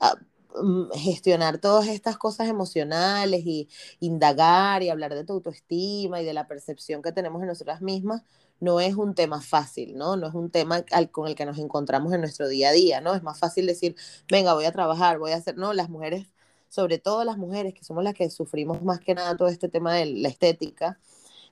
ah, 0.00 0.14
mm, 0.62 0.90
gestionar 0.94 1.58
todas 1.58 1.88
estas 1.88 2.16
cosas 2.16 2.48
emocionales 2.48 3.44
y 3.44 3.68
indagar 4.00 4.82
y 4.82 4.88
hablar 4.88 5.14
de 5.14 5.24
tu 5.24 5.34
autoestima 5.34 6.20
y 6.20 6.24
de 6.24 6.34
la 6.34 6.46
percepción 6.48 7.02
que 7.02 7.12
tenemos 7.12 7.40
de 7.40 7.46
nosotras 7.48 7.82
mismas 7.82 8.22
no 8.60 8.80
es 8.80 8.94
un 8.94 9.14
tema 9.14 9.40
fácil, 9.40 9.96
¿no? 9.96 10.16
No 10.16 10.28
es 10.28 10.34
un 10.34 10.50
tema 10.50 10.84
con 11.12 11.28
el 11.28 11.34
que 11.34 11.46
nos 11.46 11.58
encontramos 11.58 12.12
en 12.12 12.20
nuestro 12.20 12.48
día 12.48 12.70
a 12.70 12.72
día, 12.72 13.00
¿no? 13.00 13.14
Es 13.14 13.22
más 13.22 13.38
fácil 13.38 13.66
decir, 13.66 13.96
venga, 14.30 14.54
voy 14.54 14.64
a 14.64 14.72
trabajar, 14.72 15.18
voy 15.18 15.32
a 15.32 15.36
hacer, 15.36 15.56
no, 15.56 15.72
las 15.74 15.88
mujeres, 15.90 16.26
sobre 16.68 16.98
todo 16.98 17.24
las 17.24 17.38
mujeres, 17.38 17.74
que 17.74 17.84
somos 17.84 18.04
las 18.04 18.14
que 18.14 18.30
sufrimos 18.30 18.82
más 18.82 19.00
que 19.00 19.14
nada 19.14 19.36
todo 19.36 19.48
este 19.48 19.68
tema 19.68 19.94
de 19.94 20.06
la 20.06 20.28
estética, 20.28 20.98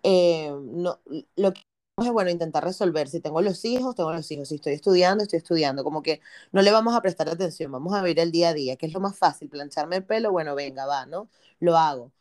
eh, 0.03 0.51
no, 0.63 1.01
lo 1.37 1.53
que 1.53 1.63
es 1.99 2.11
bueno 2.13 2.31
intentar 2.31 2.65
resolver. 2.65 3.09
Si 3.09 3.21
tengo 3.21 3.41
los 3.41 3.65
hijos, 3.65 3.95
tengo 3.95 4.13
los 4.13 4.31
hijos. 4.31 4.49
Si 4.49 4.57
estoy 4.57 4.75
estudiando, 4.75 5.23
estoy 5.25 5.39
estudiando. 5.39 5.85
Como 5.85 6.03
que 6.03 6.21
no 6.53 6.63
le 6.63 6.73
vamos 6.73 6.95
a 6.95 7.01
prestar 7.01 7.29
atención, 7.29 7.71
vamos 7.73 7.95
a 7.95 8.03
vivir 8.03 8.21
el 8.21 8.33
día 8.33 8.51
a 8.51 8.55
día, 8.55 8.77
que 8.77 8.87
es 8.87 8.93
lo 8.93 9.01
más 9.01 9.17
fácil. 9.17 9.49
Plancharme 9.49 9.97
el 9.97 10.05
pelo, 10.05 10.33
bueno, 10.33 10.55
venga, 10.55 10.87
va, 10.87 11.07
¿no? 11.07 11.29
Lo 11.61 11.77
hago. 11.77 12.13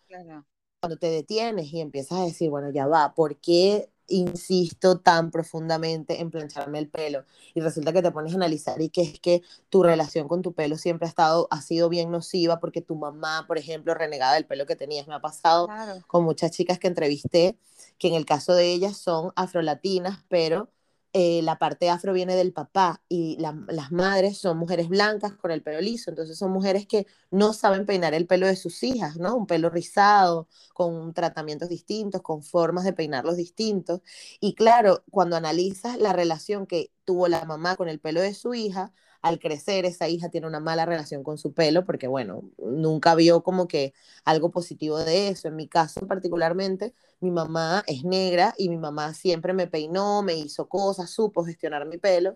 Cuando 0.79 0.97
te 0.97 1.09
detienes 1.09 1.71
y 1.73 1.81
empiezas 1.81 2.19
a 2.19 2.25
decir, 2.25 2.49
bueno, 2.49 2.69
ya 2.71 2.87
va, 2.87 3.13
¿por 3.15 3.37
qué 3.37 3.89
insisto 4.07 4.99
tan 4.99 5.31
profundamente 5.31 6.21
en 6.21 6.29
plancharme 6.31 6.79
el 6.79 6.89
pelo 6.89 7.25
y 7.53 7.61
resulta 7.61 7.93
que 7.93 8.01
te 8.01 8.11
pones 8.11 8.33
a 8.33 8.35
analizar 8.35 8.81
y 8.81 8.89
que 8.89 9.01
es 9.01 9.19
que 9.19 9.41
tu 9.69 9.83
relación 9.83 10.27
con 10.27 10.41
tu 10.41 10.53
pelo 10.53 10.77
siempre 10.77 11.05
ha 11.07 11.09
estado 11.09 11.47
ha 11.51 11.61
sido 11.61 11.89
bien 11.89 12.11
nociva 12.11 12.59
porque 12.59 12.81
tu 12.81 12.95
mamá, 12.95 13.45
por 13.47 13.57
ejemplo, 13.57 13.93
renegaba 13.93 14.33
del 14.33 14.45
pelo 14.45 14.65
que 14.65 14.75
tenías. 14.75 15.07
Me 15.07 15.15
ha 15.15 15.21
pasado 15.21 15.67
con 16.07 16.23
muchas 16.23 16.51
chicas 16.51 16.79
que 16.79 16.87
entrevisté 16.87 17.57
que 17.97 18.07
en 18.07 18.15
el 18.15 18.25
caso 18.25 18.53
de 18.53 18.71
ellas 18.71 18.97
son 18.97 19.31
afrolatinas, 19.35 20.19
pero 20.29 20.69
eh, 21.13 21.41
la 21.43 21.59
parte 21.59 21.89
afro 21.89 22.11
viene 22.11 22.35
del 22.35 22.53
papá 22.53 23.01
y 23.07 23.37
las 23.37 23.91
madres 23.91 24.37
son 24.39 24.57
mujeres 24.57 24.89
blancas 24.89 25.33
con 25.33 25.51
el 25.51 25.61
pelo 25.61 25.79
liso, 25.79 26.09
entonces 26.09 26.37
son 26.37 26.51
mujeres 26.51 26.87
que 26.87 27.05
no 27.29 27.53
saben 27.53 27.85
peinar 27.85 28.15
el 28.15 28.25
pelo 28.25 28.47
de 28.47 28.55
sus 28.55 28.81
hijas, 28.83 29.17
¿no? 29.17 29.35
Un 29.35 29.45
pelo 29.45 29.69
rizado, 29.69 30.47
con 30.73 31.13
tratamientos 31.13 31.69
distintos, 31.69 32.21
con 32.23 32.41
formas 32.43 32.83
de 32.83 32.93
peinarlos 32.93 33.37
distintos. 33.37 34.01
Y 34.39 34.55
claro, 34.55 35.03
cuando 35.11 35.35
analizas 35.35 35.97
la 35.99 36.13
relación 36.13 36.65
que 36.65 36.91
tuvo 37.05 37.27
la 37.27 37.45
mamá 37.45 37.75
con 37.75 37.89
el 37.89 37.99
pelo 37.99 38.21
de 38.21 38.33
su 38.33 38.53
hija, 38.55 38.91
al 39.23 39.39
crecer 39.39 39.85
esa 39.85 40.09
hija 40.09 40.29
tiene 40.29 40.47
una 40.47 40.59
mala 40.59 40.85
relación 40.85 41.23
con 41.23 41.37
su 41.37 41.53
pelo 41.53 41.85
porque, 41.85 42.07
bueno, 42.07 42.43
nunca 42.57 43.15
vio 43.15 43.41
como 43.41 43.67
que 43.69 43.93
algo 44.25 44.51
positivo 44.51 44.99
de 44.99 45.29
eso. 45.29 45.47
En 45.47 45.55
mi 45.55 45.67
caso 45.67 46.05
particularmente, 46.07 46.93
mi 47.21 47.31
mamá 47.31 47.83
es 47.87 48.03
negra 48.03 48.53
y 48.57 48.69
mi 48.69 48.77
mamá 48.77 49.13
siempre 49.13 49.53
me 49.53 49.67
peinó, 49.67 50.21
me 50.23 50.35
hizo 50.35 50.67
cosas, 50.67 51.09
supo 51.09 51.45
gestionar 51.45 51.85
mi 51.85 51.97
pelo, 51.97 52.35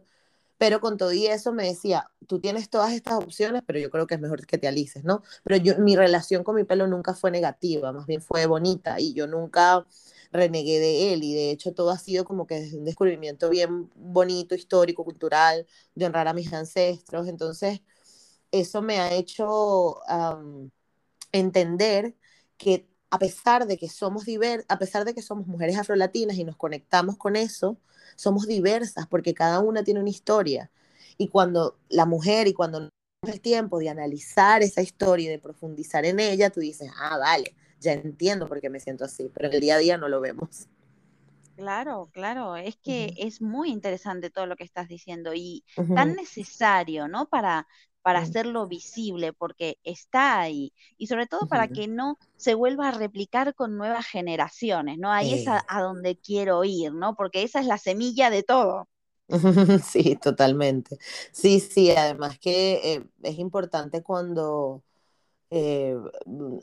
pero 0.58 0.80
con 0.80 0.98
todo 0.98 1.12
y 1.12 1.28
eso 1.28 1.54
me 1.54 1.66
decía, 1.66 2.10
tú 2.26 2.40
tienes 2.40 2.70
todas 2.70 2.94
estas 2.94 3.16
opciones, 3.16 3.64
pero 3.68 3.80
yo 3.80 3.90
creo 3.92 4.08
que 4.08 4.16
es 4.16 4.22
mejor 4.22 4.46
que 4.46 4.58
te 4.58 4.68
alices, 4.70 5.04
¿no? 5.04 5.24
Pero 5.44 5.58
yo, 5.58 5.78
mi 5.80 5.96
relación 5.98 6.44
con 6.46 6.56
mi 6.56 6.64
pelo 6.64 6.88
nunca 6.88 7.14
fue 7.14 7.32
negativa, 7.32 7.92
más 7.92 8.08
bien 8.08 8.22
fue 8.22 8.46
bonita 8.46 9.00
y 9.00 9.14
yo 9.14 9.28
nunca 9.28 9.86
renegué 10.32 10.80
de 10.80 11.14
él 11.14 11.24
y 11.24 11.34
de 11.34 11.52
hecho 11.52 11.74
todo 11.74 11.90
ha 11.92 11.98
sido 11.98 12.26
como 12.26 12.48
que 12.48 12.72
un 12.74 12.86
descubrimiento 12.86 13.50
bien 13.50 13.90
bonito, 13.96 14.56
histórico, 14.56 15.04
cultural, 15.04 15.68
de 15.96 16.06
honrar 16.06 16.28
a 16.28 16.34
mis 16.34 16.54
ancestros, 16.54 17.28
entonces 17.28 17.82
eso 18.52 18.82
me 18.82 19.00
ha 19.00 19.14
hecho 19.14 20.02
entender 21.32 22.16
que 22.58 22.88
a 23.10 23.20
pesar 23.20 23.68
de 23.68 23.78
que 23.78 23.90
somos 23.90 24.26
diver 24.26 24.66
a 24.68 24.80
pesar 24.80 25.06
de 25.06 25.14
que 25.14 25.22
somos 25.22 25.48
mujeres 25.48 25.78
afrolatinas 25.78 26.38
y 26.38 26.44
nos 26.44 26.58
conectamos 26.58 27.18
con 27.18 27.36
eso, 27.36 27.78
somos 28.16 28.48
diversas 28.48 29.08
porque 29.08 29.34
cada 29.34 29.60
una 29.60 29.84
tiene 29.84 30.00
una 30.02 30.10
historia. 30.10 30.72
Y 31.18 31.30
cuando 31.30 31.78
la 31.90 32.06
mujer 32.06 32.48
y 32.48 32.54
cuando 32.54 32.90
el 33.24 33.42
tiempo 33.42 33.80
de 33.80 33.90
analizar 33.90 34.62
esa 34.62 34.82
historia 34.82 35.28
y 35.28 35.30
de 35.30 35.40
profundizar 35.40 36.06
en 36.06 36.20
ella, 36.20 36.50
tú 36.50 36.60
dices, 36.60 36.92
ah, 36.98 37.18
vale, 37.18 37.56
ya 37.80 37.94
entiendo 37.94 38.48
por 38.48 38.62
qué 38.62 38.70
me 38.70 38.80
siento 38.80 39.06
así, 39.06 39.30
pero 39.34 39.48
en 39.48 39.56
el 39.56 39.62
día 39.62 39.76
a 39.76 39.80
día 39.80 39.98
no 39.98 40.08
lo 40.10 40.22
vemos. 40.22 40.68
Claro, 41.56 42.10
claro, 42.14 42.56
es 42.56 42.78
que 42.78 43.14
es 43.18 43.42
muy 43.42 43.72
interesante 43.72 44.30
todo 44.30 44.46
lo 44.46 44.56
que 44.56 44.64
estás 44.64 44.88
diciendo 44.88 45.34
y 45.34 45.64
tan 45.92 46.16
necesario, 46.16 47.08
¿no? 47.08 47.28
Para, 47.30 47.68
para 48.04 48.20
hacerlo 48.20 48.68
visible, 48.68 49.34
porque 49.34 49.80
está 49.84 50.40
ahí. 50.40 50.72
Y 50.98 51.08
sobre 51.08 51.26
todo 51.26 51.48
para 51.48 51.68
que 51.68 51.88
no 51.88 52.20
se 52.36 52.54
vuelva 52.54 52.90
a 52.90 52.92
replicar 52.92 53.56
con 53.56 53.76
nuevas 53.76 54.06
generaciones, 54.06 55.00
¿no? 55.00 55.12
Ahí 55.12 55.34
es 55.34 55.48
a, 55.48 55.66
donde 55.82 56.20
quiero 56.20 56.64
ir, 56.64 56.94
¿no? 56.94 57.16
Porque 57.16 57.42
esa 57.42 57.60
es 57.60 57.66
la 57.66 57.80
semilla 57.80 58.30
de 58.30 58.44
todo. 58.44 58.88
Sí, 59.84 60.16
totalmente. 60.16 60.98
Sí, 61.32 61.60
sí, 61.60 61.92
además 61.92 62.40
que 62.40 62.94
eh, 62.94 63.10
es 63.24 63.40
importante 63.40 64.02
cuando 64.04 64.84
eh, 65.50 65.96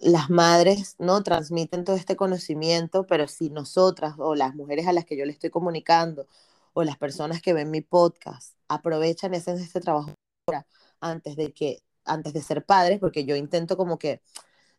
las 0.03 0.31
madres 0.31 0.97
no 0.99 1.23
transmiten 1.23 1.85
todo 1.85 1.97
este 1.97 2.17
conocimiento, 2.17 3.07
pero 3.07 3.29
si 3.29 3.51
nosotras 3.51 4.15
o 4.19 4.35
las 4.35 4.55
mujeres 4.55 4.87
a 4.87 4.93
las 4.93 5.05
que 5.05 5.17
yo 5.17 5.25
le 5.25 5.33
estoy 5.33 5.51
comunicando 5.51 6.27
o 6.75 6.85
las 6.85 6.99
personas 6.99 7.41
que 7.43 7.55
ven 7.55 7.71
mi 7.71 7.81
podcast 7.81 8.57
aprovechan 8.69 9.35
ese, 9.35 9.53
este 9.55 9.81
trabajo 9.81 10.13
antes 11.01 11.37
de 11.37 11.53
que 11.53 11.83
antes 12.05 12.33
de 12.35 12.43
ser 12.43 12.65
padres, 12.65 13.01
porque 13.01 13.25
yo 13.25 13.37
intento 13.37 13.77
como 13.77 13.99
que 13.99 14.21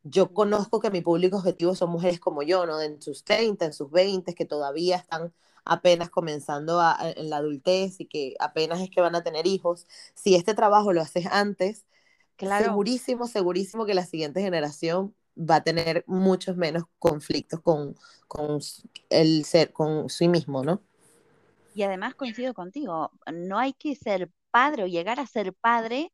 yo 0.04 0.34
conozco 0.34 0.80
que 0.80 0.92
mi 0.92 1.02
público 1.02 1.38
objetivo 1.38 1.76
son 1.76 1.90
mujeres 1.92 2.20
como 2.20 2.44
yo, 2.44 2.66
¿no? 2.68 2.82
En 2.82 3.02
sus 3.02 3.24
30, 3.24 3.66
en 3.66 3.74
sus 3.74 3.92
20, 3.92 4.36
que 4.36 4.46
todavía 4.46 4.98
están 4.98 5.34
apenas 5.66 6.10
comenzando 6.12 6.80
en 7.16 7.30
la 7.30 7.38
adultez 7.38 8.00
y 8.00 8.06
que 8.06 8.36
apenas 8.40 8.82
es 8.82 8.90
que 8.92 9.02
van 9.02 9.16
a 9.16 9.24
tener 9.24 9.48
hijos. 9.48 9.88
Si 10.14 10.36
este 10.36 10.54
trabajo 10.54 10.94
lo 10.94 11.02
haces 11.02 11.26
antes, 11.28 11.86
Segurísimo, 12.38 13.28
segurísimo 13.28 13.86
que 13.86 13.94
la 13.94 14.06
siguiente 14.06 14.42
generación 14.42 15.16
va 15.38 15.58
a 15.58 15.64
tener 15.64 16.04
muchos 16.08 16.58
menos 16.58 16.84
conflictos 17.00 17.60
con, 17.62 17.96
con 18.28 18.60
el 19.10 19.46
ser, 19.46 19.72
con 19.74 20.10
sí 20.10 20.28
mismo, 20.28 20.64
¿no? 20.64 20.82
Y 21.74 21.84
además 21.84 22.16
coincido 22.16 22.54
contigo, 22.54 23.12
no 23.34 23.60
hay 23.60 23.74
que 23.74 23.96
ser 23.96 24.30
padre 24.52 24.84
o 24.84 24.88
llegar 24.88 25.20
a 25.20 25.28
ser 25.28 25.54
padre 25.54 26.12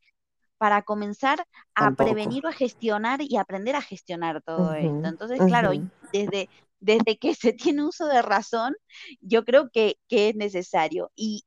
para 0.57 0.83
comenzar 0.83 1.45
a 1.75 1.91
prevenir 1.91 2.45
o 2.45 2.49
a 2.49 2.53
gestionar 2.53 3.21
y 3.21 3.37
aprender 3.37 3.75
a 3.75 3.81
gestionar 3.81 4.41
todo 4.43 4.73
esto. 4.73 5.07
Entonces, 5.07 5.39
claro, 5.47 5.71
desde, 6.11 6.49
desde 6.79 7.17
que 7.17 7.35
se 7.35 7.53
tiene 7.53 7.83
uso 7.83 8.05
de 8.07 8.21
razón, 8.21 8.75
yo 9.21 9.43
creo 9.43 9.69
que, 9.71 9.97
que 10.07 10.29
es 10.29 10.35
necesario. 10.35 11.11
Y 11.15 11.45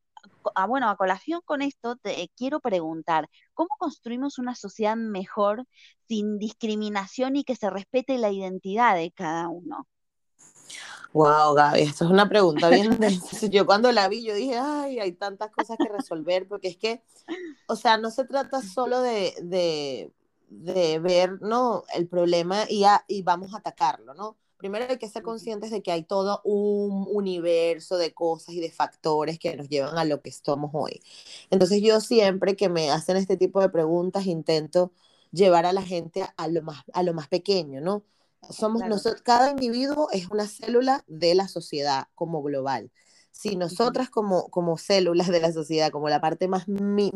ah, 0.54 0.66
bueno, 0.66 0.88
a 0.88 0.96
colación 0.96 1.40
con 1.44 1.62
esto, 1.62 1.96
te 1.96 2.30
quiero 2.36 2.60
preguntar, 2.60 3.28
¿cómo 3.54 3.70
construimos 3.78 4.38
una 4.38 4.54
sociedad 4.54 4.96
mejor 4.96 5.66
sin 6.08 6.38
discriminación 6.38 7.36
y 7.36 7.44
que 7.44 7.56
se 7.56 7.70
respete 7.70 8.18
la 8.18 8.30
identidad 8.30 8.96
de 8.96 9.12
cada 9.12 9.48
uno? 9.48 9.86
Wow, 11.12 11.54
Gaby, 11.54 11.82
esto 11.82 12.04
es 12.06 12.10
una 12.10 12.28
pregunta 12.28 12.68
bien 12.68 12.98
Yo 13.50 13.66
cuando 13.66 13.92
la 13.92 14.08
vi, 14.08 14.24
yo 14.24 14.34
dije, 14.34 14.58
ay, 14.58 14.98
hay 14.98 15.12
tantas 15.12 15.52
cosas 15.52 15.78
que 15.80 15.88
resolver, 15.88 16.48
porque 16.48 16.68
es 16.68 16.76
que, 16.76 17.04
o 17.68 17.76
sea, 17.76 17.98
no 17.98 18.10
se 18.10 18.24
trata 18.24 18.62
solo 18.62 19.00
de, 19.00 19.32
de, 19.40 20.12
de 20.48 20.98
ver, 20.98 21.40
¿no? 21.40 21.84
El 21.94 22.08
problema 22.08 22.64
y, 22.68 22.84
y 23.06 23.22
vamos 23.22 23.54
a 23.54 23.58
atacarlo, 23.58 24.14
¿no? 24.14 24.36
Primero 24.64 24.86
hay 24.88 24.96
que 24.96 25.10
ser 25.10 25.22
conscientes 25.22 25.70
de 25.70 25.82
que 25.82 25.92
hay 25.92 26.04
todo 26.04 26.40
un 26.42 27.06
universo 27.12 27.98
de 27.98 28.14
cosas 28.14 28.54
y 28.54 28.60
de 28.60 28.70
factores 28.70 29.38
que 29.38 29.54
nos 29.54 29.68
llevan 29.68 29.98
a 29.98 30.06
lo 30.06 30.22
que 30.22 30.32
somos 30.32 30.70
hoy. 30.72 31.02
Entonces 31.50 31.82
yo 31.82 32.00
siempre 32.00 32.56
que 32.56 32.70
me 32.70 32.90
hacen 32.90 33.18
este 33.18 33.36
tipo 33.36 33.60
de 33.60 33.68
preguntas 33.68 34.24
intento 34.24 34.90
llevar 35.32 35.66
a 35.66 35.74
la 35.74 35.82
gente 35.82 36.24
a 36.38 36.48
lo 36.48 36.62
más, 36.62 36.82
a 36.94 37.02
lo 37.02 37.12
más 37.12 37.28
pequeño, 37.28 37.82
¿no? 37.82 38.04
Somos 38.48 38.80
nosotros, 38.88 39.20
cada 39.20 39.50
individuo 39.50 40.08
es 40.12 40.30
una 40.30 40.48
célula 40.48 41.04
de 41.08 41.34
la 41.34 41.46
sociedad 41.46 42.08
como 42.14 42.42
global. 42.42 42.90
Si 43.32 43.56
nosotras 43.56 44.08
como, 44.08 44.48
como 44.48 44.78
células 44.78 45.28
de 45.28 45.40
la 45.40 45.52
sociedad, 45.52 45.90
como 45.90 46.08
la 46.08 46.22
parte 46.22 46.48
más 46.48 46.64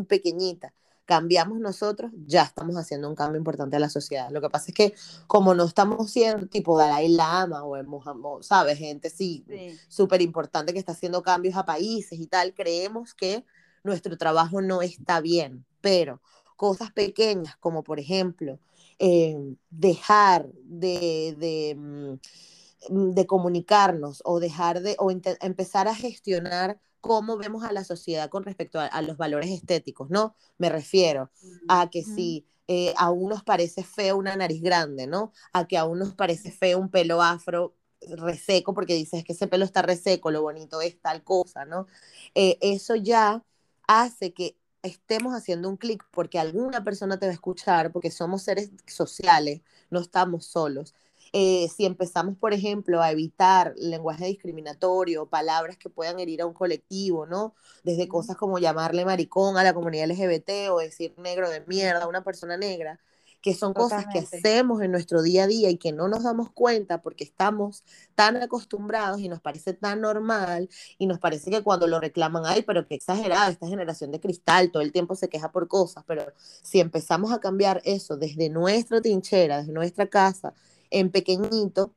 pequeñita, 0.06 0.74
cambiamos 1.08 1.58
nosotros, 1.58 2.12
ya 2.26 2.42
estamos 2.42 2.76
haciendo 2.76 3.08
un 3.08 3.14
cambio 3.14 3.38
importante 3.38 3.76
a 3.76 3.80
la 3.80 3.88
sociedad. 3.88 4.28
Lo 4.30 4.42
que 4.42 4.50
pasa 4.50 4.66
es 4.68 4.74
que 4.74 4.94
como 5.26 5.54
no 5.54 5.64
estamos 5.64 6.10
siendo 6.10 6.48
tipo 6.48 6.76
Dalai 6.76 7.08
Lama 7.08 7.64
o, 7.64 8.42
¿sabes? 8.42 8.76
Gente 8.76 9.08
sí, 9.08 9.42
súper 9.88 10.20
importante 10.20 10.74
que 10.74 10.78
está 10.78 10.92
haciendo 10.92 11.22
cambios 11.22 11.56
a 11.56 11.64
países 11.64 12.20
y 12.20 12.26
tal, 12.26 12.52
creemos 12.52 13.14
que 13.14 13.42
nuestro 13.84 14.18
trabajo 14.18 14.60
no 14.60 14.82
está 14.82 15.22
bien, 15.22 15.64
pero 15.80 16.20
cosas 16.56 16.92
pequeñas 16.92 17.56
como 17.56 17.82
por 17.82 17.98
ejemplo 17.98 18.58
eh, 18.98 19.34
dejar 19.70 20.46
de, 20.64 21.34
de, 21.38 21.74
mm, 21.74 23.14
de, 23.14 23.26
comunicarnos 23.26 24.20
o 24.26 24.40
dejar 24.40 24.82
de 24.82 24.94
o 24.98 25.10
empezar 25.10 25.88
a 25.88 25.94
gestionar 25.94 26.78
cómo 27.00 27.36
vemos 27.36 27.64
a 27.64 27.72
la 27.72 27.84
sociedad 27.84 28.28
con 28.28 28.44
respecto 28.44 28.80
a, 28.80 29.02
los 29.02 29.16
valores 29.16 29.50
estéticos, 29.50 30.10
¿no? 30.10 30.34
Me 30.58 30.68
refiero 30.68 31.30
a 31.68 31.90
que 31.90 32.02
si 32.02 32.46
eh, 32.66 32.94
a 32.96 33.10
unos 33.10 33.42
parece 33.42 33.84
feo 33.84 34.16
una 34.16 34.36
nariz 34.36 34.62
grande, 34.62 35.06
¿no? 35.06 35.32
A 35.52 35.66
que 35.66 35.78
a 35.78 35.84
unos 35.84 36.14
parece 36.14 36.50
feo 36.50 36.78
un 36.78 36.90
pelo 36.90 37.22
afro 37.22 37.74
reseco 38.00 38.74
porque 38.74 38.94
dices 38.94 39.24
que 39.24 39.32
ese 39.32 39.46
pelo 39.46 39.64
está 39.64 39.82
reseco, 39.82 40.30
lo 40.30 40.42
bonito 40.42 40.80
es 40.80 41.00
tal 41.00 41.24
cosa, 41.24 41.64
¿no? 41.64 41.86
Eh, 42.34 42.58
eso 42.60 42.94
ya 42.94 43.44
hace 43.86 44.32
que 44.32 44.56
estemos 44.82 45.34
haciendo 45.34 45.68
un 45.68 45.76
clic 45.76 46.04
porque 46.10 46.38
alguna 46.38 46.84
persona 46.84 47.18
te 47.18 47.26
va 47.26 47.30
a 47.30 47.34
escuchar, 47.34 47.92
porque 47.92 48.10
somos 48.10 48.42
seres 48.42 48.70
sociales, 48.86 49.62
no 49.90 50.00
estamos 50.00 50.46
solos. 50.46 50.94
Eh, 51.32 51.68
si 51.68 51.84
empezamos, 51.84 52.36
por 52.36 52.52
ejemplo, 52.54 53.02
a 53.02 53.10
evitar 53.10 53.74
lenguaje 53.76 54.26
discriminatorio, 54.26 55.26
palabras 55.26 55.76
que 55.76 55.90
puedan 55.90 56.18
herir 56.18 56.42
a 56.42 56.46
un 56.46 56.54
colectivo, 56.54 57.26
¿no? 57.26 57.54
Desde 57.84 58.08
cosas 58.08 58.36
como 58.36 58.58
llamarle 58.58 59.04
maricón 59.04 59.56
a 59.58 59.64
la 59.64 59.74
comunidad 59.74 60.10
LGBT 60.10 60.70
o 60.70 60.78
decir 60.78 61.14
negro 61.18 61.50
de 61.50 61.60
mierda 61.66 62.04
a 62.04 62.08
una 62.08 62.24
persona 62.24 62.56
negra, 62.56 63.00
que 63.40 63.54
son 63.54 63.72
cosas 63.72 64.06
que 64.12 64.18
hacemos 64.18 64.82
en 64.82 64.90
nuestro 64.90 65.22
día 65.22 65.44
a 65.44 65.46
día 65.46 65.70
y 65.70 65.76
que 65.76 65.92
no 65.92 66.08
nos 66.08 66.24
damos 66.24 66.50
cuenta 66.50 67.02
porque 67.02 67.24
estamos 67.24 67.84
tan 68.14 68.36
acostumbrados 68.36 69.20
y 69.20 69.28
nos 69.28 69.40
parece 69.40 69.74
tan 69.74 70.00
normal 70.00 70.68
y 70.98 71.06
nos 71.06 71.18
parece 71.18 71.50
que 71.50 71.62
cuando 71.62 71.86
lo 71.86 72.00
reclaman, 72.00 72.44
ay, 72.46 72.62
pero 72.62 72.86
qué 72.86 72.96
exagerada, 72.96 73.50
esta 73.50 73.68
generación 73.68 74.10
de 74.10 74.20
cristal 74.20 74.72
todo 74.72 74.82
el 74.82 74.92
tiempo 74.92 75.14
se 75.14 75.28
queja 75.28 75.52
por 75.52 75.68
cosas, 75.68 76.04
pero 76.06 76.24
si 76.62 76.80
empezamos 76.80 77.32
a 77.32 77.40
cambiar 77.40 77.80
eso 77.84 78.16
desde 78.16 78.48
nuestra 78.48 79.00
trinchera, 79.00 79.58
desde 79.58 79.72
nuestra 79.72 80.06
casa, 80.08 80.54
en 80.90 81.10
pequeñito, 81.10 81.94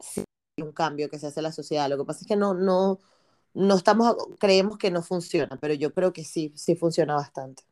sí 0.00 0.24
hay 0.56 0.64
un 0.64 0.72
cambio 0.72 1.08
que 1.10 1.18
se 1.18 1.26
hace 1.26 1.40
en 1.40 1.44
la 1.44 1.52
sociedad. 1.52 1.88
Lo 1.88 1.98
que 1.98 2.04
pasa 2.04 2.20
es 2.20 2.26
que 2.26 2.36
no, 2.36 2.54
no, 2.54 2.98
no 3.54 3.74
estamos, 3.76 4.16
creemos 4.38 4.78
que 4.78 4.90
no 4.90 5.02
funciona, 5.02 5.58
pero 5.60 5.74
yo 5.74 5.92
creo 5.92 6.12
que 6.12 6.24
sí, 6.24 6.52
sí 6.56 6.76
funciona 6.76 7.14
bastante. 7.14 7.64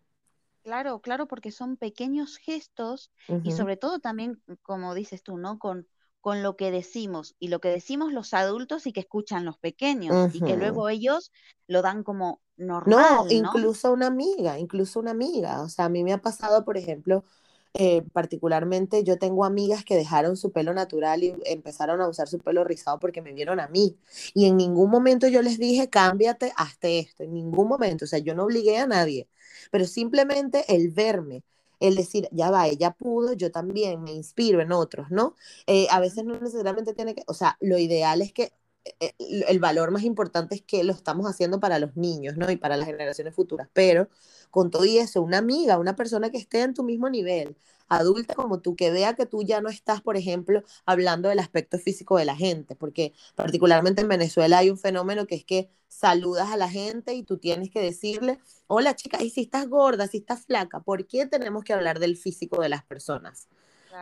Claro, 0.63 1.01
claro, 1.01 1.27
porque 1.27 1.51
son 1.51 1.77
pequeños 1.77 2.37
gestos 2.37 3.11
y 3.43 3.51
sobre 3.51 3.77
todo 3.77 3.99
también, 3.99 4.41
como 4.63 4.95
dices 4.95 5.23
tú, 5.23 5.37
¿no? 5.37 5.59
Con, 5.59 5.89
con 6.21 6.45
lo 6.45 6.57
que 6.57 6.71
decimos 6.71 7.35
y 7.41 7.49
lo 7.49 7.61
que 7.61 7.69
decimos 7.69 8.13
los 8.13 8.33
adultos 8.33 8.87
y 8.87 8.93
que 8.93 9.01
escuchan 9.01 9.45
los 9.45 9.59
pequeños 9.59 10.33
y 10.33 10.41
que 10.41 10.57
luego 10.57 10.89
ellos 10.89 11.33
lo 11.67 11.83
dan 11.83 12.05
como 12.05 12.41
normal. 12.57 13.05
No, 13.27 13.29
incluso 13.29 13.93
una 13.93 14.07
amiga, 14.07 14.57
incluso 14.59 15.01
una 15.01 15.11
amiga. 15.11 15.63
O 15.63 15.69
sea, 15.69 15.87
a 15.87 15.89
mí 15.89 16.05
me 16.05 16.13
ha 16.13 16.19
pasado, 16.19 16.65
por 16.65 16.77
ejemplo, 16.77 17.25
eh, 17.75 18.03
particularmente 18.13 19.05
yo 19.05 19.19
tengo 19.19 19.45
amigas 19.45 19.85
que 19.85 19.97
dejaron 19.97 20.37
su 20.37 20.53
pelo 20.53 20.75
natural 20.75 21.23
y 21.25 21.35
empezaron 21.47 22.01
a 22.01 22.09
usar 22.09 22.29
su 22.29 22.39
pelo 22.39 22.65
rizado 22.65 22.99
porque 22.99 23.23
me 23.23 23.33
vieron 23.33 23.61
a 23.61 23.69
mí. 23.69 23.97
Y 24.35 24.47
en 24.47 24.57
ningún 24.57 24.91
momento 24.91 25.29
yo 25.29 25.43
les 25.43 25.59
dije, 25.59 25.89
cámbiate, 25.89 26.53
hasta 26.57 26.89
esto, 26.89 27.25
en 27.25 27.35
ningún 27.35 27.69
momento. 27.69 28.05
O 28.05 28.09
sea, 28.09 28.19
yo 28.19 28.35
no 28.35 28.45
obligué 28.45 28.79
a 28.79 28.87
nadie 28.87 29.29
pero 29.71 29.87
simplemente 29.87 30.65
el 30.75 30.91
verme, 30.91 31.45
el 31.81 31.97
decir, 31.97 32.29
ya 32.33 32.51
va, 32.51 32.69
ella 32.69 32.93
pudo, 32.93 33.33
yo 33.33 33.51
también 33.51 34.03
me 34.03 34.13
inspiro 34.13 34.61
en 34.61 34.73
otros, 34.73 35.11
¿no? 35.11 35.35
Eh, 35.67 35.87
a 35.91 36.01
veces 36.01 36.25
no 36.25 36.39
necesariamente 36.39 36.95
tiene 36.95 37.15
que, 37.15 37.25
o 37.27 37.35
sea, 37.35 37.57
lo 37.61 37.79
ideal 37.79 38.23
es 38.23 38.33
que 38.33 38.53
el 39.09 39.59
valor 39.61 39.91
más 39.91 40.03
importante 40.03 40.55
es 40.57 40.63
que 40.63 40.85
lo 40.85 40.93
estamos 40.93 41.27
haciendo 41.27 41.61
para 41.61 41.79
los 41.79 41.97
niños, 41.97 42.37
¿no? 42.37 42.51
Y 42.51 42.57
para 42.57 42.77
las 42.77 42.87
generaciones 42.87 43.35
futuras, 43.35 43.69
pero 43.73 44.09
con 44.51 44.71
todo 44.71 44.85
y 44.85 44.99
eso, 44.99 45.23
una 45.23 45.39
amiga, 45.39 45.79
una 45.79 45.97
persona 45.97 46.31
que 46.31 46.39
esté 46.39 46.63
en 46.63 46.75
tu 46.75 46.83
mismo 46.83 47.09
nivel, 47.09 47.57
adulta 47.89 48.35
como 48.35 48.61
tú, 48.61 48.75
que 48.77 48.91
vea 48.91 49.15
que 49.15 49.27
tú 49.27 49.43
ya 49.43 49.61
no 49.61 49.69
estás, 49.69 50.01
por 50.01 50.17
ejemplo, 50.17 50.63
hablando 50.87 51.29
del 51.29 51.39
aspecto 51.39 51.79
físico 51.79 52.17
de 52.17 52.25
la 52.25 52.37
gente, 52.37 52.75
porque 52.75 53.13
particularmente 53.35 54.03
en 54.03 54.09
Venezuela 54.09 54.59
hay 54.59 54.71
un 54.71 54.79
fenómeno 54.79 55.27
que 55.27 55.37
es 55.37 55.45
que 55.45 55.71
saludas 55.89 56.51
a 56.51 56.57
la 56.57 56.69
gente 56.71 57.15
y 57.15 57.23
tú 57.23 57.39
tienes 57.39 57.71
que 57.71 57.81
decirle, 57.81 58.41
hola 58.67 58.97
chica, 58.97 59.23
y 59.23 59.31
si 59.31 59.43
estás 59.43 59.69
gorda, 59.69 60.07
si 60.07 60.19
estás 60.19 60.47
flaca, 60.47 60.81
¿por 60.81 61.07
qué 61.07 61.27
tenemos 61.27 61.65
que 61.65 61.75
hablar 61.75 61.99
del 61.99 62.17
físico 62.17 62.63
de 62.63 62.71
las 62.71 62.85
personas? 62.85 63.49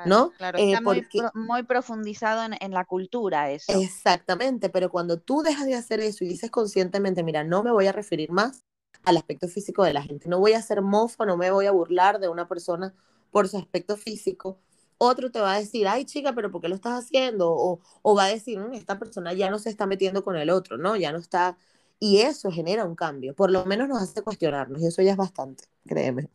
¿No? 0.07 0.31
Claro, 0.33 0.59
eh, 0.59 0.73
está 0.73 1.33
muy, 1.35 1.63
profundizado 1.65 2.43
en, 2.59 2.73
la 2.73 2.85
cultura 2.85 3.51
eso. 3.51 3.73
Exactamente, 3.73 4.69
pero 4.69 4.91
cuando 4.91 5.19
tú 5.19 5.43
dejas 5.43 5.67
de 5.67 5.75
hacer 5.75 6.01
eso 6.01 6.25
y 6.25 6.29
dices 6.29 6.51
conscientemente, 6.51 7.23
mira, 7.23 7.45
no 7.45 7.63
me 7.63 7.71
voy 7.71 7.87
a 7.87 7.93
referir 7.93 8.31
más 8.31 8.65
al 9.05 9.17
aspecto 9.17 9.49
físico 9.49 9.85
de 9.85 9.95
la 9.95 10.03
gente, 10.03 10.29
no 10.29 10.39
voy 10.39 10.53
a 10.53 10.63
ser 10.63 10.83
mofa, 10.83 11.25
no 11.25 11.37
me 11.37 11.51
voy 11.51 11.67
a 11.67 11.73
burlar 11.73 12.21
de 12.21 12.29
una 12.29 12.47
persona 12.49 12.95
por 13.31 13.49
su 13.49 13.57
aspecto 13.57 13.97
físico, 13.97 14.59
otro 15.03 15.31
te 15.31 15.41
va 15.41 15.55
a 15.55 15.59
decir, 15.59 15.89
ay 15.89 16.05
chica, 16.05 16.35
pero 16.35 16.51
¿por 16.51 16.61
qué 16.61 16.69
lo 16.69 16.75
estás 16.75 17.05
haciendo? 17.05 17.51
O, 17.51 17.81
o 18.03 18.15
va 18.15 18.25
a 18.25 18.29
decir, 18.29 18.59
mm, 18.59 18.75
esta 18.75 18.99
persona 18.99 19.33
ya 19.33 19.49
no 19.51 19.59
se 19.59 19.71
está 19.71 19.87
metiendo 19.87 20.23
con 20.23 20.37
el 20.37 20.51
otro, 20.51 20.77
¿no? 20.77 20.95
Ya 20.97 21.11
no 21.11 21.19
está... 21.19 21.57
Y 21.99 22.19
eso 22.19 22.51
genera 22.51 22.85
un 22.85 22.95
cambio, 22.95 23.35
por 23.35 23.51
lo 23.51 23.65
menos 23.67 23.89
nos 23.89 24.03
hace 24.03 24.23
cuestionarnos 24.23 24.81
y 24.81 24.87
eso 24.87 25.03
ya 25.03 25.13
es 25.13 25.17
bastante, 25.17 25.65
créeme. 25.87 26.29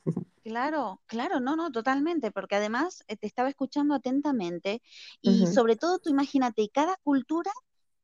Claro, 0.43 1.01
claro, 1.08 1.39
no, 1.39 1.55
no, 1.55 1.71
totalmente, 1.71 2.31
porque 2.31 2.55
además 2.55 3.03
eh, 3.08 3.17
te 3.17 3.25
estaba 3.25 3.49
escuchando 3.49 3.95
atentamente 3.95 4.81
y 5.21 5.47
sobre 5.47 5.75
todo 5.75 5.97
tú 5.97 6.12
imagínate, 6.12 6.69
cada 6.71 6.95
cultura 7.03 7.51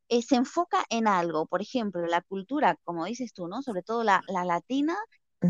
eh, 0.09 0.23
se 0.23 0.35
enfoca 0.35 0.83
en 0.89 1.07
algo, 1.07 1.45
por 1.45 1.61
ejemplo, 1.61 2.05
la 2.07 2.21
cultura, 2.21 2.77
como 2.83 3.05
dices 3.05 3.31
tú, 3.33 3.47
¿no? 3.47 3.61
Sobre 3.61 3.83
todo 3.83 4.03
la, 4.03 4.23
la 4.27 4.43
latina, 4.43 4.97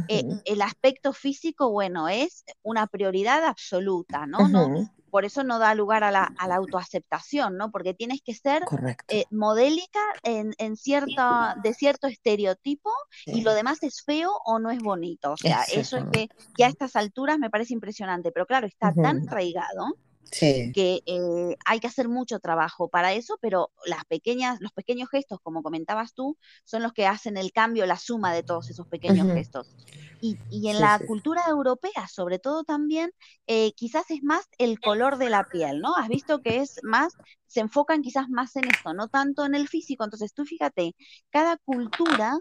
eh, 0.10 0.23
el 0.45 0.62
aspecto 0.62 1.13
físico, 1.13 1.71
bueno, 1.71 2.10
es 2.10 2.43
una 2.62 2.88
prioridad 2.88 3.45
absoluta, 3.45 4.25
¿no? 4.27 4.47
no 4.49 4.91
por 5.12 5.26
eso 5.26 5.43
no 5.43 5.60
da 5.60 5.76
lugar 5.76 6.04
a 6.04 6.12
la, 6.12 6.34
a 6.38 6.47
la 6.47 6.56
autoaceptación, 6.56 7.58
¿no? 7.58 7.69
Porque 7.69 7.93
tienes 7.93 8.21
que 8.21 8.34
ser 8.34 8.63
eh, 9.10 9.26
modélica 9.30 10.00
en, 10.24 10.54
en 10.58 10.78
cierta, 10.78 11.56
de 11.62 11.74
cierto 11.74 12.08
estereotipo 12.08 12.89
y 13.26 13.41
lo 13.41 13.54
demás 13.54 13.84
es 13.84 14.02
feo 14.02 14.32
o 14.45 14.58
no 14.58 14.71
es 14.71 14.80
bonito. 14.80 15.34
O 15.34 15.38
sea, 15.38 15.63
eso, 15.71 15.97
es 15.97 16.06
que, 16.12 16.30
que, 16.56 16.63
a 16.63 16.69
estas 16.69 16.95
alturas 16.95 17.38
me 17.38 17.50
parece 17.50 17.74
impresionante, 17.74 18.32
pero 18.32 18.45
claro, 18.45 18.65
está 18.65 18.93
tan 18.93 19.28
arraigado 19.28 19.97
que 20.32 21.02
eh, 21.06 21.58
hay 21.65 21.80
que 21.80 21.88
hacer 21.88 22.08
mucho 22.08 22.39
trabajo 22.39 22.88
para 22.88 23.13
eso, 23.13 23.38
pero 23.41 23.71
las 23.86 24.06
pequeñas, 24.06 24.60
los 24.62 24.71
pequeños 24.71 25.10
gestos, 25.10 25.39
como 25.41 25.62
comentabas 25.62 26.13
tú, 26.13 26.38
son 26.63 26.84
los 26.84 26.93
que 26.93 27.06
hacen 27.06 27.38
el 27.38 27.52
cambio, 27.52 27.86
la 27.86 27.97
suma 27.97 28.34
de 28.34 28.43
todos 28.43 28.69
esos 28.69 28.88
pequeños 28.88 29.28
gestos. 29.34 29.76
Y, 30.21 30.69
en 30.69 30.79
la 30.79 30.99
cultura 30.99 31.41
europea, 31.49 32.07
sobre 32.07 32.38
todo 32.38 32.63
también, 32.63 33.12
eh, 33.47 33.73
quizás 33.73 34.12
es 34.12 34.21
más 34.23 34.47
el 34.60 34.79
color 34.79 35.17
de 35.17 35.29
la 35.29 35.45
piel, 35.45 35.81
¿no? 35.81 35.95
Has 35.95 36.10
visto 36.10 36.41
que 36.41 36.57
es 36.57 36.79
más, 36.84 37.13
se 37.47 37.62
enfocan 37.62 38.03
quizás 38.03 38.29
más 38.29 38.55
en 38.55 38.69
esto, 38.69 38.93
no 38.93 39.07
tanto 39.07 39.45
en 39.45 39.55
el 39.55 39.67
físico. 39.67 40.03
Entonces 40.03 40.34
tú 40.34 40.45
fíjate, 40.45 40.95
cada 41.31 41.57
cultura 41.57 42.38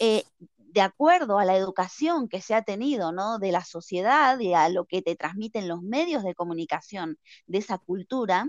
eh, 0.00 0.24
de 0.72 0.80
acuerdo 0.82 1.38
a 1.38 1.44
la 1.44 1.56
educación 1.56 2.28
que 2.28 2.40
se 2.40 2.54
ha 2.54 2.62
tenido, 2.62 3.12
¿no? 3.12 3.38
De 3.38 3.52
la 3.52 3.64
sociedad 3.64 4.38
y 4.38 4.54
a 4.54 4.68
lo 4.68 4.84
que 4.84 5.02
te 5.02 5.16
transmiten 5.16 5.68
los 5.68 5.82
medios 5.82 6.22
de 6.22 6.34
comunicación 6.34 7.18
de 7.46 7.58
esa 7.58 7.78
cultura, 7.78 8.48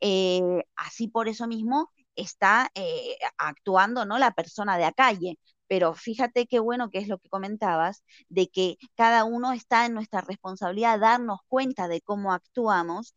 eh, 0.00 0.64
así 0.76 1.08
por 1.08 1.28
eso 1.28 1.46
mismo 1.46 1.90
está 2.14 2.70
eh, 2.74 3.18
actuando, 3.36 4.06
¿no? 4.06 4.18
La 4.18 4.32
persona 4.32 4.78
de 4.78 4.84
a 4.84 4.92
calle. 4.92 5.38
Pero 5.68 5.94
fíjate 5.94 6.46
qué 6.46 6.58
bueno 6.58 6.90
que 6.90 6.98
es 6.98 7.08
lo 7.08 7.18
que 7.18 7.28
comentabas, 7.28 8.04
de 8.28 8.48
que 8.48 8.78
cada 8.94 9.24
uno 9.24 9.52
está 9.52 9.86
en 9.86 9.94
nuestra 9.94 10.20
responsabilidad 10.20 11.00
darnos 11.00 11.40
cuenta 11.48 11.88
de 11.88 12.00
cómo 12.00 12.32
actuamos 12.32 13.14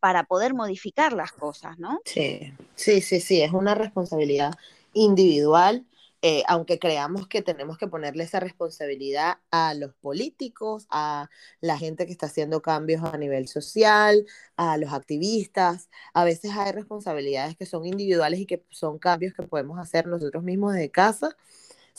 para 0.00 0.24
poder 0.24 0.54
modificar 0.54 1.12
las 1.12 1.32
cosas, 1.32 1.78
¿no? 1.78 2.00
Sí, 2.04 2.54
sí, 2.74 3.00
sí, 3.00 3.20
sí, 3.20 3.42
es 3.42 3.52
una 3.52 3.74
responsabilidad 3.74 4.54
individual 4.94 5.86
eh, 6.22 6.42
aunque 6.48 6.78
creamos 6.78 7.26
que 7.28 7.40
tenemos 7.40 7.78
que 7.78 7.88
ponerle 7.88 8.24
esa 8.24 8.40
responsabilidad 8.40 9.38
a 9.50 9.72
los 9.72 9.94
políticos, 9.94 10.86
a 10.90 11.30
la 11.62 11.78
gente 11.78 12.04
que 12.04 12.12
está 12.12 12.26
haciendo 12.26 12.60
cambios 12.60 13.02
a 13.02 13.16
nivel 13.16 13.48
social, 13.48 14.26
a 14.56 14.76
los 14.76 14.92
activistas, 14.92 15.88
a 16.12 16.24
veces 16.24 16.52
hay 16.54 16.72
responsabilidades 16.72 17.56
que 17.56 17.64
son 17.64 17.86
individuales 17.86 18.40
y 18.40 18.46
que 18.46 18.62
son 18.68 18.98
cambios 18.98 19.32
que 19.32 19.44
podemos 19.44 19.78
hacer 19.78 20.06
nosotros 20.06 20.42
mismos 20.44 20.74
desde 20.74 20.90
casa 20.90 21.36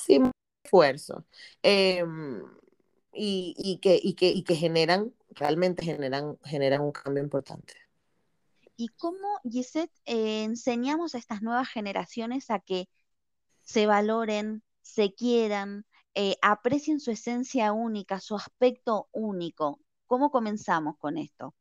sin 0.02 0.32
esfuerzo. 0.64 1.26
Em, 1.64 2.44
y, 3.14 3.80
que, 3.82 4.00
y, 4.02 4.14
que, 4.14 4.30
y 4.30 4.44
que 4.44 4.56
generan, 4.56 5.14
realmente 5.32 5.84
generan, 5.84 6.38
generan 6.44 6.82
un 6.82 6.92
cambio 6.92 7.24
importante. 7.24 7.74
¿Y 8.78 8.88
cómo, 8.90 9.40
Gisette, 9.44 9.92
eh, 10.06 10.44
enseñamos 10.44 11.14
a 11.14 11.18
estas 11.18 11.42
nuevas 11.42 11.70
generaciones 11.70 12.50
a 12.50 12.60
que 12.60 12.88
se 13.62 13.86
valoren, 13.86 14.64
se 14.82 15.14
quieran, 15.14 15.86
eh, 16.16 16.36
aprecien 16.42 17.00
su 17.00 17.12
esencia 17.12 17.72
única, 17.74 18.20
su 18.20 18.36
aspecto 18.36 19.08
único. 19.12 19.80
¿Cómo 20.08 20.32
comenzamos 20.32 20.98
con 20.98 21.18
esto? 21.18 21.54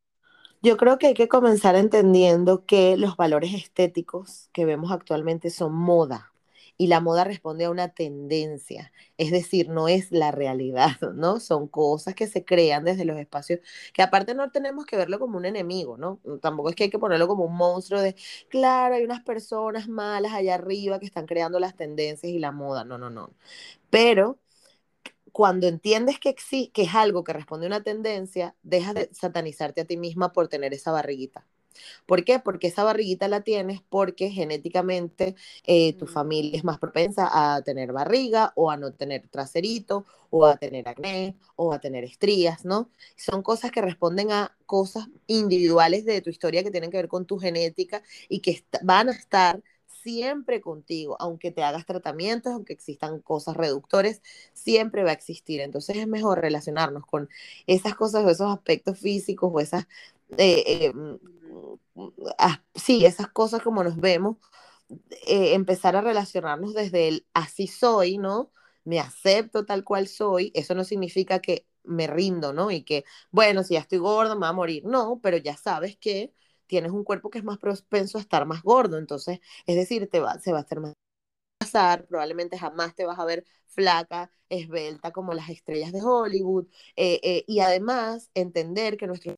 Yo 0.61 0.77
creo 0.77 0.97
que 0.97 1.07
hay 1.07 1.13
que 1.13 1.27
comenzar 1.27 1.75
entendiendo 1.75 2.65
que 2.65 2.97
los 2.97 3.15
valores 3.17 3.53
estéticos 3.53 4.49
que 4.51 4.65
vemos 4.65 4.91
actualmente 4.91 5.49
son 5.49 5.73
moda 5.73 6.30
y 6.81 6.87
la 6.87 6.99
moda 6.99 7.23
responde 7.23 7.65
a 7.65 7.69
una 7.69 7.89
tendencia, 7.89 8.91
es 9.17 9.29
decir, 9.29 9.69
no 9.69 9.87
es 9.87 10.11
la 10.11 10.31
realidad, 10.31 10.97
¿no? 11.13 11.39
Son 11.39 11.67
cosas 11.67 12.15
que 12.15 12.25
se 12.25 12.43
crean 12.43 12.83
desde 12.83 13.05
los 13.05 13.17
espacios, 13.19 13.59
que 13.93 14.01
aparte 14.01 14.33
no 14.33 14.49
tenemos 14.51 14.87
que 14.87 14.97
verlo 14.97 15.19
como 15.19 15.37
un 15.37 15.45
enemigo, 15.45 15.95
¿no? 15.97 16.19
Tampoco 16.41 16.69
es 16.69 16.75
que 16.75 16.85
hay 16.85 16.89
que 16.89 16.97
ponerlo 16.97 17.27
como 17.27 17.45
un 17.45 17.55
monstruo 17.55 18.01
de, 18.01 18.15
claro, 18.49 18.95
hay 18.95 19.03
unas 19.03 19.21
personas 19.21 19.87
malas 19.89 20.33
allá 20.33 20.55
arriba 20.55 20.99
que 20.99 21.05
están 21.05 21.27
creando 21.27 21.59
las 21.59 21.75
tendencias 21.75 22.31
y 22.31 22.39
la 22.39 22.51
moda, 22.51 22.83
no, 22.83 22.97
no, 22.97 23.11
no. 23.11 23.29
Pero 23.91 24.39
cuando 25.31 25.67
entiendes 25.67 26.19
que, 26.19 26.35
que 26.73 26.81
es 26.83 26.95
algo 26.95 27.23
que 27.23 27.33
responde 27.33 27.67
a 27.67 27.69
una 27.69 27.83
tendencia, 27.83 28.55
dejas 28.63 28.95
de 28.95 29.09
satanizarte 29.13 29.81
a 29.81 29.85
ti 29.85 29.97
misma 29.97 30.33
por 30.33 30.47
tener 30.49 30.73
esa 30.73 30.91
barriguita 30.91 31.47
¿Por 32.05 32.23
qué? 32.25 32.39
Porque 32.39 32.67
esa 32.67 32.83
barriguita 32.83 33.27
la 33.27 33.41
tienes 33.41 33.81
porque 33.89 34.29
genéticamente 34.29 35.35
eh, 35.65 35.93
tu 35.93 36.05
Mm. 36.05 36.11
familia 36.13 36.57
es 36.57 36.63
más 36.63 36.79
propensa 36.79 37.29
a 37.55 37.61
tener 37.63 37.91
barriga 37.93 38.53
o 38.55 38.71
a 38.71 38.77
no 38.77 38.93
tener 38.93 39.27
traserito 39.29 40.05
o 40.29 40.45
a 40.45 40.57
tener 40.57 40.87
acné 40.87 41.35
o 41.55 41.73
a 41.73 41.79
tener 41.79 42.03
estrías, 42.03 42.65
¿no? 42.65 42.89
Son 43.17 43.41
cosas 43.43 43.71
que 43.71 43.81
responden 43.81 44.31
a 44.31 44.55
cosas 44.65 45.07
individuales 45.27 46.05
de 46.05 46.21
tu 46.21 46.29
historia 46.29 46.63
que 46.63 46.71
tienen 46.71 46.91
que 46.91 46.97
ver 46.97 47.07
con 47.07 47.25
tu 47.25 47.37
genética 47.39 48.01
y 48.29 48.39
que 48.39 48.63
van 48.83 49.09
a 49.09 49.11
estar 49.13 49.61
siempre 49.87 50.61
contigo, 50.61 51.15
aunque 51.19 51.51
te 51.51 51.63
hagas 51.63 51.85
tratamientos, 51.85 52.53
aunque 52.53 52.73
existan 52.73 53.19
cosas 53.19 53.55
reductores, 53.55 54.21
siempre 54.53 55.03
va 55.03 55.11
a 55.11 55.13
existir. 55.13 55.61
Entonces 55.61 55.97
es 55.97 56.07
mejor 56.07 56.39
relacionarnos 56.41 57.05
con 57.05 57.29
esas 57.67 57.93
cosas 57.95 58.23
o 58.25 58.29
esos 58.29 58.51
aspectos 58.51 58.97
físicos 58.99 59.51
o 59.53 59.59
esas, 59.59 59.87
eh, 60.37 60.63
eh, 60.85 60.93
mm, 60.93 61.17
mm, 61.95 62.09
ah, 62.37 62.63
sí, 62.75 63.05
esas 63.05 63.27
cosas 63.29 63.61
como 63.61 63.83
nos 63.83 63.97
vemos, 63.97 64.37
eh, 65.27 65.53
empezar 65.53 65.95
a 65.95 66.01
relacionarnos 66.01 66.73
desde 66.73 67.07
el 67.07 67.27
así 67.33 67.67
soy, 67.67 68.17
¿no? 68.17 68.51
Me 68.83 68.99
acepto 68.99 69.65
tal 69.65 69.83
cual 69.83 70.07
soy, 70.07 70.51
eso 70.55 70.75
no 70.75 70.83
significa 70.83 71.39
que 71.39 71.67
me 71.83 72.07
rindo, 72.07 72.53
¿no? 72.53 72.71
Y 72.71 72.83
que, 72.83 73.05
bueno, 73.31 73.63
si 73.63 73.75
ya 73.75 73.81
estoy 73.81 73.99
gordo, 73.99 74.35
me 74.35 74.41
va 74.41 74.49
a 74.49 74.53
morir. 74.53 74.83
No, 74.85 75.19
pero 75.21 75.37
ya 75.37 75.57
sabes 75.57 75.97
que 75.97 76.33
tienes 76.67 76.91
un 76.91 77.03
cuerpo 77.03 77.29
que 77.29 77.39
es 77.39 77.43
más 77.43 77.57
propenso 77.57 78.17
a 78.17 78.21
estar 78.21 78.45
más 78.45 78.63
gordo, 78.63 78.97
entonces, 78.97 79.39
es 79.65 79.75
decir, 79.75 80.09
te 80.09 80.19
va, 80.19 80.39
se 80.39 80.51
va 80.51 80.59
a 80.59 80.61
hacer 80.61 80.79
más 80.79 80.93
pasar, 81.59 82.05
probablemente 82.07 82.57
jamás 82.57 82.95
te 82.95 83.05
vas 83.05 83.19
a 83.19 83.25
ver 83.25 83.45
flaca, 83.67 84.31
esbelta 84.49 85.11
como 85.11 85.33
las 85.33 85.49
estrellas 85.49 85.91
de 85.93 86.01
Hollywood, 86.03 86.67
eh, 86.95 87.19
eh, 87.23 87.43
y 87.47 87.59
además 87.61 88.29
entender 88.33 88.97
que 88.97 89.07
nuestros 89.07 89.35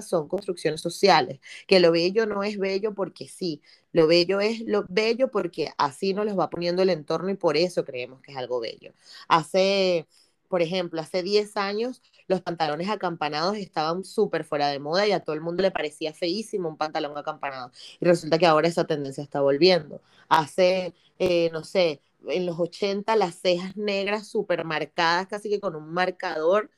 son 0.00 0.28
construcciones 0.28 0.80
sociales, 0.80 1.40
que 1.66 1.80
lo 1.80 1.92
bello 1.92 2.26
no 2.26 2.42
es 2.42 2.58
bello 2.58 2.94
porque 2.94 3.28
sí, 3.28 3.60
lo 3.92 4.06
bello 4.06 4.40
es 4.40 4.60
lo 4.60 4.84
bello 4.88 5.30
porque 5.30 5.72
así 5.78 6.14
nos 6.14 6.24
los 6.26 6.38
va 6.38 6.48
poniendo 6.50 6.82
el 6.82 6.90
entorno 6.90 7.30
y 7.30 7.34
por 7.34 7.56
eso 7.56 7.84
creemos 7.84 8.20
que 8.22 8.32
es 8.32 8.38
algo 8.38 8.60
bello. 8.60 8.92
Hace, 9.28 10.06
por 10.48 10.62
ejemplo, 10.62 11.00
hace 11.00 11.22
10 11.22 11.56
años 11.56 12.02
los 12.28 12.40
pantalones 12.42 12.88
acampanados 12.88 13.56
estaban 13.56 14.04
súper 14.04 14.44
fuera 14.44 14.68
de 14.68 14.78
moda 14.78 15.06
y 15.06 15.12
a 15.12 15.20
todo 15.20 15.34
el 15.34 15.40
mundo 15.42 15.62
le 15.62 15.70
parecía 15.70 16.12
feísimo 16.14 16.68
un 16.68 16.76
pantalón 16.76 17.16
acampanado. 17.16 17.70
Y 18.00 18.04
resulta 18.06 18.38
que 18.38 18.46
ahora 18.46 18.68
esa 18.68 18.84
tendencia 18.86 19.22
está 19.22 19.40
volviendo. 19.40 20.00
Hace, 20.28 20.94
eh, 21.18 21.50
no 21.52 21.64
sé, 21.64 22.00
en 22.28 22.46
los 22.46 22.58
80 22.58 23.16
las 23.16 23.36
cejas 23.36 23.76
negras 23.76 24.28
súper 24.28 24.64
marcadas, 24.64 25.26
casi 25.26 25.48
que 25.50 25.60
con 25.60 25.74
un 25.76 25.92
marcador 25.92 26.70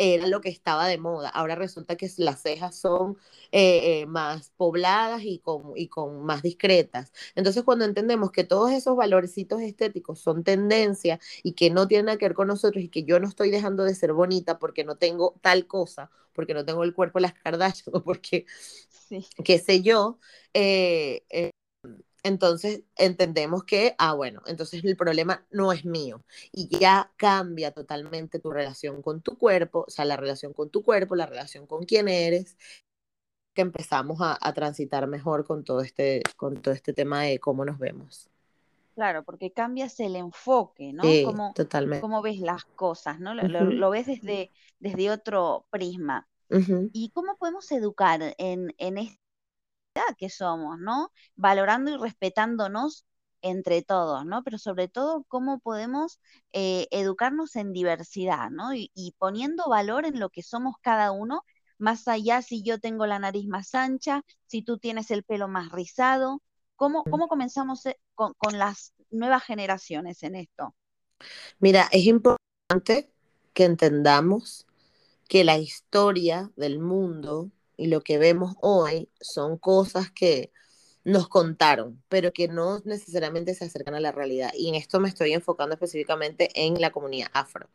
era 0.00 0.26
lo 0.26 0.40
que 0.40 0.48
estaba 0.48 0.86
de 0.88 0.98
moda. 0.98 1.28
Ahora 1.30 1.54
resulta 1.54 1.96
que 1.96 2.10
las 2.18 2.42
cejas 2.42 2.76
son 2.76 3.16
eh, 3.52 4.00
eh, 4.02 4.06
más 4.06 4.52
pobladas 4.56 5.22
y 5.24 5.38
con, 5.40 5.72
y 5.76 5.88
con 5.88 6.24
más 6.24 6.42
discretas. 6.42 7.12
Entonces, 7.34 7.62
cuando 7.64 7.84
entendemos 7.84 8.30
que 8.32 8.44
todos 8.44 8.70
esos 8.72 8.96
valorcitos 8.96 9.60
estéticos 9.60 10.20
son 10.20 10.44
tendencia 10.44 11.20
y 11.42 11.52
que 11.52 11.70
no 11.70 11.86
tienen 11.88 12.06
nada 12.06 12.18
que 12.18 12.26
ver 12.26 12.34
con 12.34 12.48
nosotros 12.48 12.82
y 12.84 12.88
que 12.88 13.04
yo 13.04 13.20
no 13.20 13.28
estoy 13.28 13.50
dejando 13.50 13.84
de 13.84 13.94
ser 13.94 14.12
bonita 14.12 14.58
porque 14.58 14.84
no 14.84 14.96
tengo 14.96 15.34
tal 15.42 15.66
cosa, 15.66 16.10
porque 16.32 16.54
no 16.54 16.64
tengo 16.64 16.84
el 16.84 16.94
cuerpo 16.94 17.18
de 17.18 17.22
las 17.22 17.34
Kardashian 17.34 17.94
o 17.96 18.02
porque, 18.04 18.46
Sí. 19.08 19.26
qué 19.44 19.58
sé 19.58 19.82
yo, 19.82 20.18
eh, 20.54 21.24
eh, 21.30 21.50
entonces 22.22 22.82
entendemos 22.96 23.64
que, 23.64 23.94
ah, 23.98 24.14
bueno, 24.14 24.42
entonces 24.46 24.84
el 24.84 24.96
problema 24.96 25.46
no 25.50 25.72
es 25.72 25.84
mío 25.84 26.24
y 26.52 26.68
ya 26.78 27.12
cambia 27.16 27.72
totalmente 27.72 28.38
tu 28.38 28.50
relación 28.50 29.02
con 29.02 29.22
tu 29.22 29.38
cuerpo, 29.38 29.84
o 29.86 29.90
sea, 29.90 30.04
la 30.04 30.16
relación 30.16 30.52
con 30.52 30.70
tu 30.70 30.82
cuerpo, 30.82 31.16
la 31.16 31.26
relación 31.26 31.66
con 31.66 31.84
quién 31.84 32.08
eres, 32.08 32.56
que 33.54 33.62
empezamos 33.62 34.20
a, 34.20 34.38
a 34.40 34.52
transitar 34.52 35.06
mejor 35.06 35.44
con 35.44 35.64
todo 35.64 35.80
este, 35.80 36.22
con 36.36 36.60
todo 36.62 36.74
este 36.74 36.92
tema 36.92 37.22
de 37.22 37.38
cómo 37.38 37.64
nos 37.64 37.78
vemos. 37.78 38.30
Claro, 38.94 39.24
porque 39.24 39.50
cambias 39.52 39.98
el 40.00 40.14
enfoque, 40.16 40.92
¿no? 40.92 41.04
Sí, 41.04 41.22
Cómo, 41.24 41.52
totalmente. 41.54 42.02
cómo 42.02 42.20
ves 42.22 42.40
las 42.40 42.64
cosas, 42.64 43.18
¿no? 43.18 43.34
Lo, 43.34 43.90
ves 43.90 44.06
desde, 44.06 44.50
desde 44.78 45.10
otro 45.10 45.64
prisma. 45.70 46.28
¿Y 46.92 47.10
cómo 47.14 47.36
podemos 47.38 47.70
educar 47.72 48.34
en, 48.36 48.74
en 48.76 48.98
esta 48.98 49.20
que 50.18 50.30
somos, 50.30 50.78
¿no? 50.78 51.12
Valorando 51.36 51.90
y 51.90 51.96
respetándonos 51.96 53.06
entre 53.42 53.82
todos, 53.82 54.26
¿no? 54.26 54.42
Pero 54.42 54.58
sobre 54.58 54.88
todo, 54.88 55.24
cómo 55.28 55.60
podemos 55.60 56.20
eh, 56.52 56.88
educarnos 56.90 57.56
en 57.56 57.72
diversidad, 57.72 58.50
¿no? 58.50 58.74
Y, 58.74 58.90
y 58.94 59.14
poniendo 59.18 59.68
valor 59.68 60.04
en 60.04 60.20
lo 60.20 60.30
que 60.30 60.42
somos 60.42 60.74
cada 60.80 61.10
uno, 61.12 61.42
más 61.78 62.06
allá 62.08 62.42
si 62.42 62.62
yo 62.62 62.78
tengo 62.78 63.06
la 63.06 63.18
nariz 63.18 63.46
más 63.48 63.74
ancha, 63.74 64.22
si 64.46 64.62
tú 64.62 64.78
tienes 64.78 65.10
el 65.10 65.24
pelo 65.24 65.48
más 65.48 65.72
rizado. 65.72 66.42
¿Cómo, 66.76 67.04
cómo 67.04 67.28
comenzamos 67.28 67.84
eh, 67.86 67.98
con, 68.14 68.34
con 68.34 68.58
las 68.58 68.94
nuevas 69.10 69.42
generaciones 69.44 70.22
en 70.22 70.34
esto? 70.34 70.74
Mira, 71.58 71.88
es 71.90 72.06
importante 72.06 73.10
que 73.52 73.64
entendamos 73.64 74.66
que 75.28 75.44
la 75.44 75.58
historia 75.58 76.50
del 76.56 76.78
mundo 76.78 77.50
y 77.80 77.86
lo 77.86 78.02
que 78.02 78.18
vemos 78.18 78.56
hoy 78.60 79.08
son 79.20 79.56
cosas 79.56 80.10
que 80.10 80.52
nos 81.02 81.28
contaron, 81.28 82.02
pero 82.10 82.30
que 82.30 82.46
no 82.46 82.80
necesariamente 82.84 83.54
se 83.54 83.64
acercan 83.64 83.94
a 83.94 84.00
la 84.00 84.12
realidad. 84.12 84.50
Y 84.54 84.68
en 84.68 84.74
esto 84.74 85.00
me 85.00 85.08
estoy 85.08 85.32
enfocando 85.32 85.74
específicamente 85.74 86.50
en 86.54 86.78
la 86.78 86.90
comunidad 86.90 87.28
afro. 87.32 87.70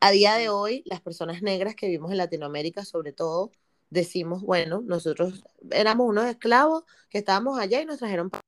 A 0.00 0.10
día 0.10 0.34
de 0.34 0.48
hoy, 0.48 0.82
las 0.86 1.00
personas 1.00 1.40
negras 1.40 1.76
que 1.76 1.86
vivimos 1.86 2.10
en 2.10 2.16
Latinoamérica, 2.16 2.84
sobre 2.84 3.12
todo, 3.12 3.52
decimos, 3.90 4.42
bueno, 4.42 4.82
nosotros 4.84 5.44
éramos 5.70 6.08
unos 6.08 6.26
esclavos 6.26 6.82
que 7.08 7.18
estábamos 7.18 7.60
allá 7.60 7.80
y 7.80 7.86
nos 7.86 7.98
trajeron 7.98 8.30
para 8.30 8.47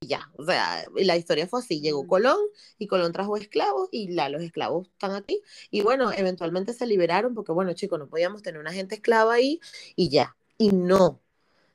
ya. 0.00 0.30
O 0.36 0.44
sea, 0.44 0.84
la 0.94 1.16
historia 1.16 1.46
fue 1.46 1.60
así, 1.60 1.80
llegó 1.80 2.06
Colón 2.06 2.38
y 2.78 2.86
Colón 2.86 3.12
trajo 3.12 3.36
esclavos 3.36 3.88
y 3.92 4.08
la, 4.08 4.28
los 4.28 4.42
esclavos 4.42 4.88
están 4.88 5.12
aquí. 5.12 5.42
Y 5.70 5.82
bueno, 5.82 6.12
eventualmente 6.12 6.72
se 6.72 6.86
liberaron 6.86 7.34
porque, 7.34 7.52
bueno, 7.52 7.72
chicos, 7.74 7.98
no 7.98 8.08
podíamos 8.08 8.42
tener 8.42 8.60
una 8.60 8.72
gente 8.72 8.96
esclava 8.96 9.34
ahí 9.34 9.60
y 9.96 10.08
ya. 10.08 10.36
Y 10.56 10.70
no, 10.70 11.20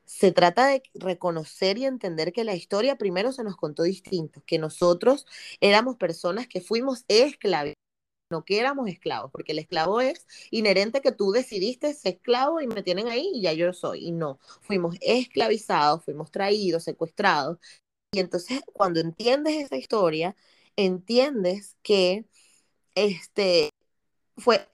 se 0.05 0.31
trata 0.31 0.67
de 0.67 0.83
reconocer 0.93 1.77
y 1.77 1.85
entender 1.85 2.33
que 2.33 2.43
la 2.43 2.55
historia 2.55 2.97
primero 2.97 3.31
se 3.31 3.43
nos 3.43 3.55
contó 3.55 3.83
distinto, 3.83 4.43
que 4.45 4.59
nosotros 4.59 5.25
éramos 5.61 5.97
personas 5.97 6.47
que 6.47 6.61
fuimos 6.61 7.05
esclavizados, 7.07 7.75
no 8.29 8.43
que 8.45 8.59
éramos 8.59 8.89
esclavos, 8.89 9.31
porque 9.31 9.51
el 9.53 9.59
esclavo 9.59 10.01
es 10.01 10.25
inherente 10.51 11.01
que 11.01 11.11
tú 11.11 11.31
decidiste 11.31 11.93
ser 11.93 12.15
esclavo 12.15 12.61
y 12.61 12.67
me 12.67 12.83
tienen 12.83 13.07
ahí 13.07 13.31
y 13.33 13.41
ya 13.41 13.53
yo 13.53 13.71
soy. 13.73 14.07
Y 14.07 14.11
no, 14.11 14.39
fuimos 14.61 14.95
esclavizados, 15.01 16.03
fuimos 16.03 16.31
traídos, 16.31 16.83
secuestrados. 16.83 17.59
Y 18.13 18.19
entonces 18.19 18.61
cuando 18.73 18.99
entiendes 19.01 19.55
esa 19.65 19.75
historia, 19.75 20.35
entiendes 20.77 21.77
que 21.83 22.25
este 22.95 23.69
fue 24.37 24.67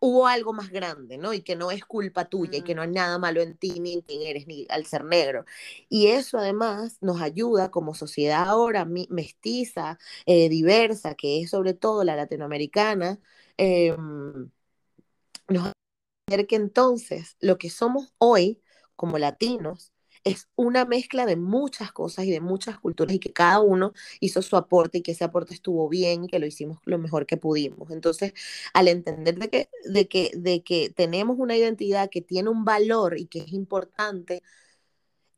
hubo 0.00 0.26
algo 0.28 0.52
más 0.52 0.70
grande, 0.70 1.18
¿no? 1.18 1.32
Y 1.34 1.42
que 1.42 1.56
no 1.56 1.70
es 1.72 1.84
culpa 1.84 2.26
tuya 2.28 2.58
y 2.58 2.62
que 2.62 2.74
no 2.74 2.82
hay 2.82 2.90
nada 2.90 3.18
malo 3.18 3.42
en 3.42 3.56
ti 3.56 3.80
ni 3.80 3.94
en 3.94 4.02
quién 4.02 4.22
eres 4.22 4.46
ni 4.46 4.66
al 4.70 4.86
ser 4.86 5.04
negro. 5.04 5.44
Y 5.88 6.08
eso 6.08 6.38
además 6.38 6.98
nos 7.02 7.20
ayuda 7.22 7.70
como 7.70 7.94
sociedad 7.94 8.44
ahora 8.48 8.84
mi- 8.84 9.08
mestiza, 9.10 9.98
eh, 10.26 10.48
diversa, 10.48 11.14
que 11.14 11.42
es 11.42 11.50
sobre 11.50 11.74
todo 11.74 12.04
la 12.04 12.16
latinoamericana, 12.16 13.20
eh, 13.58 13.96
nos 15.48 15.72
hace 16.28 16.46
que 16.46 16.56
entonces 16.56 17.36
lo 17.40 17.58
que 17.58 17.70
somos 17.70 18.12
hoy 18.18 18.60
como 18.96 19.18
latinos 19.18 19.92
es 20.26 20.48
una 20.56 20.84
mezcla 20.84 21.24
de 21.24 21.36
muchas 21.36 21.92
cosas 21.92 22.24
y 22.24 22.32
de 22.32 22.40
muchas 22.40 22.80
culturas 22.80 23.14
y 23.14 23.20
que 23.20 23.32
cada 23.32 23.60
uno 23.60 23.92
hizo 24.18 24.42
su 24.42 24.56
aporte 24.56 24.98
y 24.98 25.02
que 25.02 25.12
ese 25.12 25.22
aporte 25.24 25.54
estuvo 25.54 25.88
bien 25.88 26.24
y 26.24 26.28
que 26.28 26.40
lo 26.40 26.46
hicimos 26.46 26.78
lo 26.84 26.98
mejor 26.98 27.26
que 27.26 27.36
pudimos. 27.36 27.92
Entonces, 27.92 28.34
al 28.74 28.88
entender 28.88 29.38
de 29.38 29.48
que, 29.48 29.70
de 29.84 30.08
que, 30.08 30.32
de 30.34 30.64
que 30.64 30.90
tenemos 30.90 31.38
una 31.38 31.56
identidad 31.56 32.10
que 32.10 32.22
tiene 32.22 32.50
un 32.50 32.64
valor 32.64 33.18
y 33.18 33.26
que 33.26 33.38
es 33.38 33.52
importante, 33.52 34.42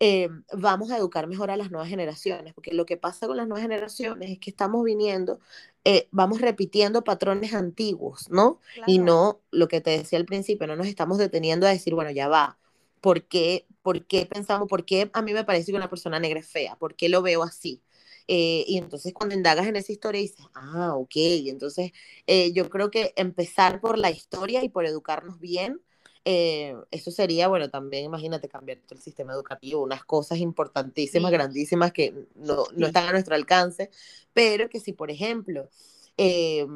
eh, 0.01 0.29
vamos 0.55 0.90
a 0.90 0.96
educar 0.96 1.27
mejor 1.27 1.51
a 1.51 1.57
las 1.59 1.70
nuevas 1.70 1.88
generaciones, 1.90 2.55
porque 2.55 2.72
lo 2.72 2.87
que 2.87 2.96
pasa 2.96 3.27
con 3.27 3.37
las 3.37 3.46
nuevas 3.46 3.62
generaciones 3.62 4.31
es 4.31 4.38
que 4.38 4.51
estamos 4.51 4.85
viniendo, 4.85 5.38
eh, 5.85 6.09
vamos 6.12 6.40
repitiendo 6.40 7.05
patrones 7.05 7.53
antiguos, 7.53 8.31
¿no? 8.31 8.61
Y 8.87 9.01
no 9.01 9.40
lo 9.51 9.68
que 9.68 9.81
te 9.83 9.90
decía 9.90 10.18
al 10.18 10.24
principio, 10.24 10.66
no 10.66 10.77
nos 10.77 10.87
estamos 10.87 11.18
deteniendo 11.18 11.66
a 11.66 11.70
decir, 11.70 11.94
bueno, 11.94 12.11
ya 12.11 12.29
va, 12.29 12.59
¿por 13.00 13.24
qué, 13.28 13.66
por 13.82 14.06
qué 14.06 14.26
pensamos, 14.26 14.68
por 14.68 14.84
qué 14.84 15.11
a 15.12 15.22
mí 15.22 15.32
me 15.32 15.44
parece 15.44 15.72
que 15.72 15.76
una 15.78 15.90
persona 15.90 16.20
negra 16.20 16.40
es 16.40 16.48
fea? 16.48 16.76
¿Por 16.76 16.94
qué 16.96 17.08
lo 17.08 17.22
veo 17.22 17.42
así? 17.42 17.82
Eh, 18.28 18.64
y 18.66 18.76
entonces 18.78 19.14
cuando 19.14 19.34
indagas 19.34 19.66
en 19.66 19.76
esa 19.76 19.92
historia 19.92 20.20
dices, 20.20 20.44
ah, 20.54 20.94
ok, 20.96 21.12
entonces 21.16 21.92
eh, 22.26 22.52
yo 22.52 22.68
creo 22.68 22.90
que 22.90 23.12
empezar 23.16 23.80
por 23.80 23.98
la 23.98 24.11
historia 24.11 24.62
y 24.64 24.68
por 24.68 24.84
educarnos 24.87 25.40
bien 25.40 25.80
eh, 26.24 26.74
eso 26.90 27.11
sería, 27.11 27.48
bueno, 27.48 27.70
también 27.70 28.04
imagínate 28.04 28.48
cambiar 28.48 28.78
todo 28.87 28.96
el 28.96 29.02
sistema 29.02 29.32
educativo, 29.32 29.82
unas 29.82 30.04
cosas 30.04 30.38
importantísimas, 30.38 31.30
Sí, 31.30 31.32
grandísimas 31.32 31.92
que 31.92 32.14
no, 32.34 32.66
no 32.74 32.87
sí. 32.87 32.87
están 32.87 33.08
a 33.08 33.12
nuestro 33.12 33.34
alcance, 33.34 33.90
pero 34.34 34.68
que 34.68 34.80
si, 34.80 34.92
por 34.92 35.11
ejemplo, 35.11 35.70
eh, 36.18 36.66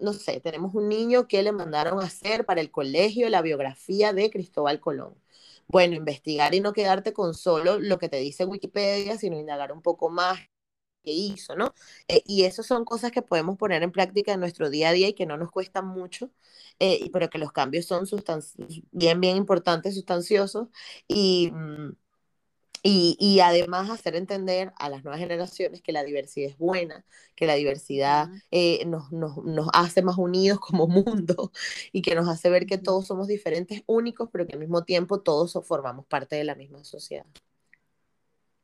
no 0.00 0.12
sé, 0.12 0.40
tenemos 0.40 0.74
un 0.74 0.88
niño 0.88 1.26
que 1.26 1.42
le 1.42 1.52
mandaron 1.52 2.00
a 2.00 2.04
hacer 2.04 2.44
para 2.44 2.60
el 2.60 2.70
colegio 2.70 3.28
la 3.30 3.42
biografía 3.42 4.12
de 4.12 4.30
Cristóbal 4.30 4.78
Colón. 4.80 5.14
Bueno, 5.70 5.94
investigar 5.96 6.54
y 6.54 6.60
no 6.60 6.72
quedarte 6.72 7.12
con 7.12 7.34
solo 7.34 7.78
lo 7.78 7.98
que 7.98 8.08
te 8.08 8.16
dice 8.18 8.44
Wikipedia, 8.44 9.18
sino 9.18 9.38
indagar 9.38 9.72
un 9.72 9.82
poco 9.82 10.10
más 10.10 10.38
que 11.04 11.12
hizo, 11.12 11.56
¿no? 11.56 11.74
Eh, 12.08 12.22
y 12.26 12.44
eso 12.44 12.62
son 12.62 12.84
cosas 12.84 13.12
que 13.12 13.22
podemos 13.22 13.56
poner 13.58 13.82
en 13.82 13.92
práctica 13.92 14.32
en 14.32 14.40
nuestro 14.40 14.70
día 14.70 14.90
a 14.90 14.92
día 14.92 15.08
y 15.08 15.14
que 15.14 15.26
no 15.26 15.36
nos 15.38 15.50
cuestan 15.50 15.86
mucho, 15.86 16.30
eh, 16.80 17.10
pero 17.12 17.30
que 17.30 17.38
los 17.38 17.52
cambios 17.52 17.86
son 17.86 18.06
bien, 18.92 19.20
bien 19.20 19.36
importantes, 19.36 19.94
sustanciosos 19.94 20.68
y... 21.08 21.50
Mm, 21.52 21.92
y, 22.82 23.40
además 23.40 23.90
hacer 23.90 24.16
entender 24.16 24.72
a 24.78 24.88
las 24.88 25.04
nuevas 25.04 25.20
generaciones 25.20 25.82
que 25.82 25.92
la 25.92 26.02
diversidad 26.02 26.50
es 26.50 26.58
buena, 26.58 27.04
que 27.34 27.46
la 27.46 27.54
diversidad 27.54 28.28
eh, 28.50 28.84
nos, 28.86 29.12
nos, 29.12 29.36
nos, 29.38 29.68
hace 29.72 30.02
más 30.02 30.16
unidos 30.16 30.60
como 30.60 30.86
mundo 30.88 31.52
y 31.92 32.02
que 32.02 32.14
nos 32.14 32.28
hace 32.28 32.48
ver 32.50 32.66
que 32.66 32.78
todos 32.78 33.06
somos 33.06 33.28
diferentes, 33.28 33.82
únicos, 33.86 34.28
pero 34.32 34.46
que 34.46 34.54
al 34.54 34.60
mismo 34.60 34.84
tiempo 34.84 35.20
todos 35.20 35.58
formamos 35.66 36.06
parte 36.06 36.36
de 36.36 36.44
la 36.44 36.54
misma 36.54 36.84
sociedad. 36.84 37.26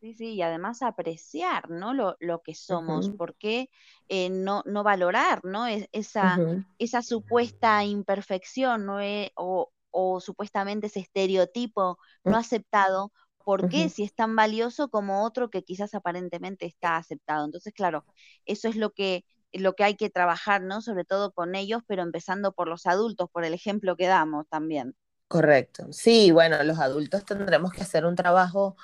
Sí, 0.00 0.14
sí, 0.14 0.35
y 0.35 0.42
además 0.42 0.83
apreciar, 0.83 1.70
¿no? 1.70 1.94
Lo, 1.94 2.16
lo 2.20 2.42
que 2.42 2.55
somos, 2.55 3.09
porque 3.11 3.70
eh, 4.09 4.29
no, 4.29 4.62
no 4.66 4.83
valorar, 4.83 5.42
¿no? 5.42 5.66
Es, 5.66 5.88
esa, 5.92 6.38
esa 6.79 7.02
supuesta 7.02 7.83
imperfección, 7.83 8.85
¿no? 8.85 9.00
Eh, 9.00 9.33
o, 9.37 9.72
o 9.90 10.20
supuestamente 10.20 10.88
ese 10.88 11.00
estereotipo 11.00 11.98
no 12.24 12.37
aceptado, 12.37 13.11
¿Por 13.46 13.68
qué? 13.68 13.88
Si 13.88 14.02
es 14.02 14.12
tan 14.12 14.35
valioso 14.35 14.88
como 14.88 15.22
otro 15.24 15.50
que 15.50 15.62
quizás 15.62 15.94
aparentemente 15.94 16.66
está 16.66 16.96
aceptado. 16.96 17.44
Entonces, 17.44 17.72
claro, 17.72 18.04
eso 18.44 18.66
es 18.68 18.74
lo 18.74 18.90
que, 18.90 19.24
lo 19.52 19.74
que 19.74 19.85
hay 19.85 19.94
que 19.94 20.11
trabajar, 20.11 20.62
¿no? 20.62 20.82
Sobre 20.82 21.04
todo 21.04 21.30
con 21.30 21.54
ellos, 21.54 21.82
pero 21.87 22.02
empezando 22.02 22.50
por 22.50 22.66
los 22.66 22.87
adultos, 22.87 23.30
por 23.30 23.44
el 23.44 23.54
ejemplo 23.54 23.96
que 23.96 24.09
damos 24.09 24.48
también. 24.48 24.96
Correcto. 25.28 25.87
Sí, 25.92 26.32
bueno, 26.32 26.61
los 26.64 26.80
adultos 26.80 27.24
tendremos 27.24 27.72
que 27.72 27.82
hacer 27.82 28.04
un 28.04 28.16
trabajo 28.16 28.74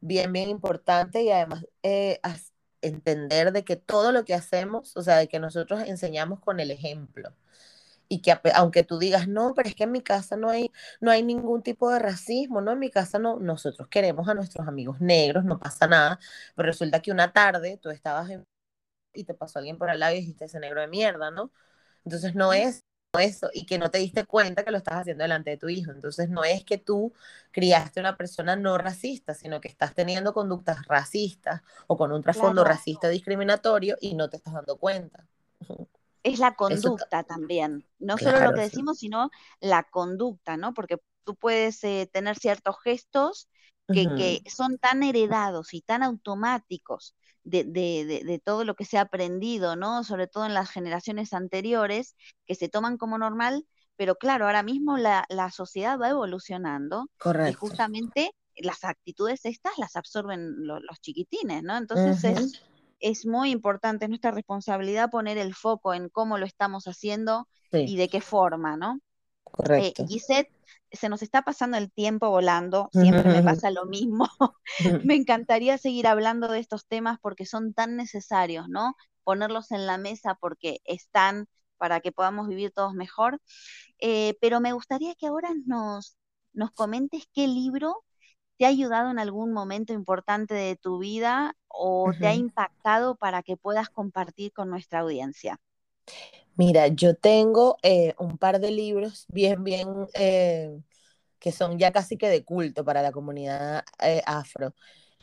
bien, 0.00 0.32
bien 0.32 0.48
importante 0.48 1.22
y 1.22 1.30
además 1.30 1.66
eh, 1.82 2.18
entender 2.80 3.52
de 3.52 3.64
que 3.66 3.76
todo 3.76 4.12
lo 4.12 4.24
que 4.24 4.32
hacemos, 4.32 4.96
o 4.96 5.02
sea, 5.02 5.18
de 5.18 5.28
que 5.28 5.40
nosotros 5.40 5.82
enseñamos 5.86 6.40
con 6.40 6.58
el 6.58 6.70
ejemplo 6.70 7.34
y 8.08 8.20
que 8.22 8.34
aunque 8.54 8.84
tú 8.84 8.98
digas, 8.98 9.28
no, 9.28 9.54
pero 9.54 9.68
es 9.68 9.74
que 9.74 9.84
en 9.84 9.92
mi 9.92 10.02
casa 10.02 10.36
no 10.36 10.48
hay, 10.50 10.70
no 11.00 11.10
hay 11.10 11.22
ningún 11.22 11.62
tipo 11.62 11.90
de 11.90 11.98
racismo, 11.98 12.60
¿no? 12.60 12.72
En 12.72 12.78
mi 12.78 12.90
casa 12.90 13.18
no, 13.18 13.38
nosotros 13.40 13.88
queremos 13.88 14.28
a 14.28 14.34
nuestros 14.34 14.66
amigos 14.68 15.00
negros, 15.00 15.44
no 15.44 15.58
pasa 15.58 15.86
nada, 15.88 16.18
pero 16.54 16.66
resulta 16.66 17.00
que 17.02 17.10
una 17.12 17.32
tarde 17.32 17.78
tú 17.82 17.90
estabas 17.90 18.30
en, 18.30 18.44
y 19.14 19.24
te 19.24 19.34
pasó 19.34 19.58
alguien 19.58 19.78
por 19.78 19.90
al 19.90 20.00
lado 20.00 20.14
y 20.14 20.20
dijiste 20.20 20.46
ese 20.46 20.60
negro 20.60 20.80
de 20.80 20.88
mierda, 20.88 21.30
¿no? 21.30 21.52
Entonces 22.04 22.34
no 22.34 22.52
es 22.52 22.84
eso, 23.18 23.50
y 23.52 23.66
que 23.66 23.78
no 23.78 23.90
te 23.90 23.98
diste 23.98 24.24
cuenta 24.26 24.64
que 24.64 24.70
lo 24.70 24.78
estás 24.78 24.96
haciendo 24.96 25.24
delante 25.24 25.50
de 25.50 25.56
tu 25.58 25.68
hijo. 25.68 25.90
Entonces 25.92 26.28
no 26.30 26.44
es 26.44 26.64
que 26.64 26.78
tú 26.78 27.12
criaste 27.52 28.00
una 28.00 28.16
persona 28.16 28.56
no 28.56 28.78
racista, 28.78 29.34
sino 29.34 29.60
que 29.60 29.68
estás 29.68 29.94
teniendo 29.94 30.34
conductas 30.34 30.86
racistas 30.86 31.62
o 31.86 31.96
con 31.96 32.12
un 32.12 32.22
trasfondo 32.22 32.64
racista 32.64 33.08
discriminatorio 33.08 33.96
y 34.00 34.14
no 34.14 34.28
te 34.30 34.36
estás 34.38 34.54
dando 34.54 34.78
cuenta 34.78 35.26
es 36.26 36.40
la 36.40 36.56
conducta 36.56 37.22
también, 37.22 37.86
no 38.00 38.18
solo 38.18 38.40
lo 38.40 38.52
que 38.52 38.62
decimos, 38.62 38.98
sino 38.98 39.30
la 39.60 39.84
conducta, 39.84 40.56
¿no? 40.56 40.74
Porque 40.74 40.98
tú 41.22 41.36
puedes 41.36 41.82
eh, 41.84 42.10
tener 42.12 42.36
ciertos 42.36 42.76
gestos 42.82 43.48
que, 43.86 44.42
son 44.50 44.78
tan 44.78 45.04
heredados 45.04 45.72
y 45.72 45.82
tan 45.82 46.02
automáticos 46.02 47.14
de, 47.44 47.62
de, 47.62 48.42
todo 48.44 48.64
lo 48.64 48.74
que 48.74 48.84
se 48.84 48.98
ha 48.98 49.02
aprendido, 49.02 49.76
¿no? 49.76 50.02
Sobre 50.02 50.26
todo 50.26 50.46
en 50.46 50.54
las 50.54 50.68
generaciones 50.68 51.32
anteriores, 51.32 52.16
que 52.44 52.56
se 52.56 52.68
toman 52.68 52.96
como 52.98 53.18
normal, 53.18 53.64
pero 53.94 54.16
claro, 54.16 54.46
ahora 54.46 54.64
mismo 54.64 54.96
la, 54.96 55.24
sociedad 55.52 55.96
va 55.96 56.10
evolucionando 56.10 57.08
y 57.48 57.52
justamente 57.52 58.32
las 58.56 58.82
actitudes 58.82 59.44
estas 59.44 59.78
las 59.78 59.94
absorben 59.94 60.66
los 60.66 61.00
chiquitines, 61.00 61.62
¿no? 61.62 61.76
Entonces 61.76 62.24
es 62.24 62.62
es 63.00 63.26
muy 63.26 63.50
importante, 63.50 64.04
es 64.04 64.08
nuestra 64.08 64.30
responsabilidad 64.30 65.10
poner 65.10 65.38
el 65.38 65.54
foco 65.54 65.94
en 65.94 66.08
cómo 66.08 66.38
lo 66.38 66.46
estamos 66.46 66.86
haciendo 66.86 67.48
y 67.72 67.96
de 67.96 68.08
qué 68.08 68.20
forma, 68.20 68.76
¿no? 68.76 68.94
Eh, 68.94 69.00
Correcto. 69.42 70.06
Gisette, 70.06 70.50
se 70.90 71.08
nos 71.08 71.22
está 71.22 71.42
pasando 71.42 71.76
el 71.76 71.90
tiempo 71.90 72.30
volando, 72.30 72.88
siempre 72.92 73.24
me 73.24 73.42
pasa 73.42 73.70
lo 73.70 73.86
mismo. 73.86 74.28
me 75.04 75.14
encantaría 75.14 75.78
seguir 75.78 76.06
hablando 76.06 76.48
de 76.48 76.58
estos 76.58 76.86
temas 76.86 77.18
porque 77.20 77.46
son 77.46 77.74
tan 77.74 77.96
necesarios, 77.96 78.68
¿no? 78.68 78.96
Ponerlos 79.24 79.72
en 79.72 79.86
la 79.86 79.98
mesa 79.98 80.36
porque 80.40 80.78
están 80.84 81.46
para 81.76 82.00
que 82.00 82.12
podamos 82.12 82.48
vivir 82.48 82.70
todos 82.70 82.94
mejor. 82.94 83.40
Eh, 83.98 84.36
pero 84.40 84.60
me 84.60 84.72
gustaría 84.72 85.14
que 85.14 85.26
ahora 85.26 85.50
nos, 85.66 86.16
nos 86.52 86.70
comentes 86.72 87.24
qué 87.32 87.46
libro 87.46 88.04
te 88.56 88.64
ha 88.64 88.68
ayudado 88.68 89.10
en 89.10 89.18
algún 89.18 89.52
momento 89.52 89.92
importante 89.92 90.54
de 90.54 90.76
tu 90.76 90.98
vida 90.98 91.56
o 91.68 92.10
te 92.18 92.26
ha 92.26 92.34
impactado 92.34 93.16
para 93.16 93.42
que 93.42 93.56
puedas 93.56 93.88
compartir 93.90 94.52
con 94.52 94.70
nuestra 94.70 95.00
audiencia? 95.00 95.60
Mira, 96.56 96.88
yo 96.88 97.14
tengo 97.14 97.76
eh, 97.82 98.14
un 98.18 98.38
par 98.38 98.60
de 98.60 98.70
libros 98.70 99.26
bien, 99.28 99.62
bien, 99.62 99.88
eh, 100.14 100.80
que 101.38 101.52
son 101.52 101.78
ya 101.78 101.92
casi 101.92 102.16
que 102.16 102.30
de 102.30 102.44
culto 102.44 102.82
para 102.82 103.02
la 103.02 103.12
comunidad 103.12 103.84
eh, 104.02 104.22
afro. 104.24 104.74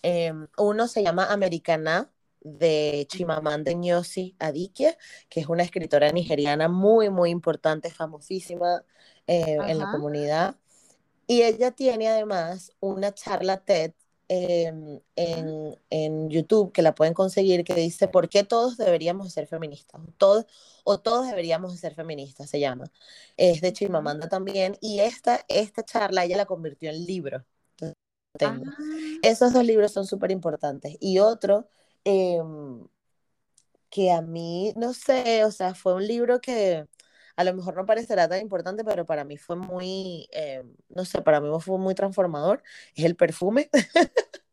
Em, 0.04 0.48
uno 0.58 0.88
se 0.88 1.02
llama 1.04 1.26
Americana, 1.32 2.10
de 2.46 3.08
Chimamanda 3.10 3.72
Ngozi 3.72 4.36
Adichie, 4.38 4.98
que 5.30 5.40
es 5.40 5.48
una 5.48 5.64
escritora 5.64 6.12
nigeriana 6.12 6.68
muy, 6.68 7.10
muy 7.10 7.30
importante, 7.30 7.90
famosísima 7.90 8.84
en 9.26 9.78
la 9.80 9.90
comunidad. 9.90 10.58
Y 11.28 11.44
ella 11.44 11.72
tiene 11.72 12.10
además 12.10 12.72
una 12.80 13.14
charla 13.14 13.58
TED 13.58 13.94
em, 14.28 15.00
en, 15.16 15.78
en, 15.90 16.30
YouTube 16.30 16.72
que 16.72 16.82
la 16.82 16.96
pueden 16.96 17.14
conseguir 17.14 17.64
que 17.64 17.76
dice 17.76 18.08
¿por 18.08 18.30
qué 18.30 18.44
todos 18.44 18.78
deberíamos 18.78 19.32
ser 19.34 19.48
feministas? 19.48 20.02
Todos, 20.18 20.46
o 20.84 21.00
todos 21.00 21.28
deberíamos 21.28 21.78
ser 21.80 21.96
feministas, 21.96 22.50
se 22.50 22.60
llama. 22.60 22.92
Es 23.38 23.62
de 23.62 23.74
Chimamanda 23.74 24.30
también. 24.30 24.78
Y 24.82 25.00
esta, 25.00 25.46
esta 25.48 25.84
charla 25.84 26.26
ella 26.26 26.38
la 26.38 26.46
convirtió 26.46 26.90
en 26.90 27.06
libro. 27.06 27.46
tengo. 28.38 28.66
Ah. 28.68 28.74
Esos 29.24 29.54
dos 29.54 29.66
libros 29.66 29.92
son 29.92 30.06
súper 30.08 30.32
importantes. 30.32 30.98
Y 31.00 31.20
otro 31.20 31.68
em, 32.04 32.88
que 33.90 34.12
a 34.12 34.22
mí, 34.22 34.74
no 34.76 34.94
sé, 34.94 35.46
o 35.46 35.52
sea, 35.52 35.76
fue 35.76 35.94
un 35.94 36.08
libro 36.08 36.42
que 36.42 36.88
a 37.36 37.44
lo 37.44 37.54
mejor 37.54 37.76
no 37.76 37.86
parecerá 37.86 38.28
tan 38.28 38.42
importante, 38.42 38.84
pero 38.84 39.06
para 39.06 39.24
mí 39.24 39.38
fue 39.38 39.56
muy, 39.56 40.28
eh, 40.32 40.64
no 40.90 41.06
sé, 41.06 41.22
para 41.22 41.42
mí 41.42 41.50
fue 41.60 41.78
muy 41.78 41.96
transformador, 41.96 42.64
es 42.96 43.06
el 43.06 43.16
perfume. 43.16 43.70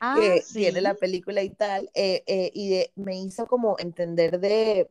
Ah, 0.00 0.16
que 0.20 0.42
tiene 0.52 0.80
la 0.80 0.94
película 0.94 1.42
y 1.42 1.50
tal, 1.50 1.90
eh, 1.94 2.22
eh, 2.26 2.50
y 2.54 2.86
me 2.94 3.18
hizo 3.18 3.46
como 3.46 3.76
entender 3.78 4.38
de, 4.40 4.90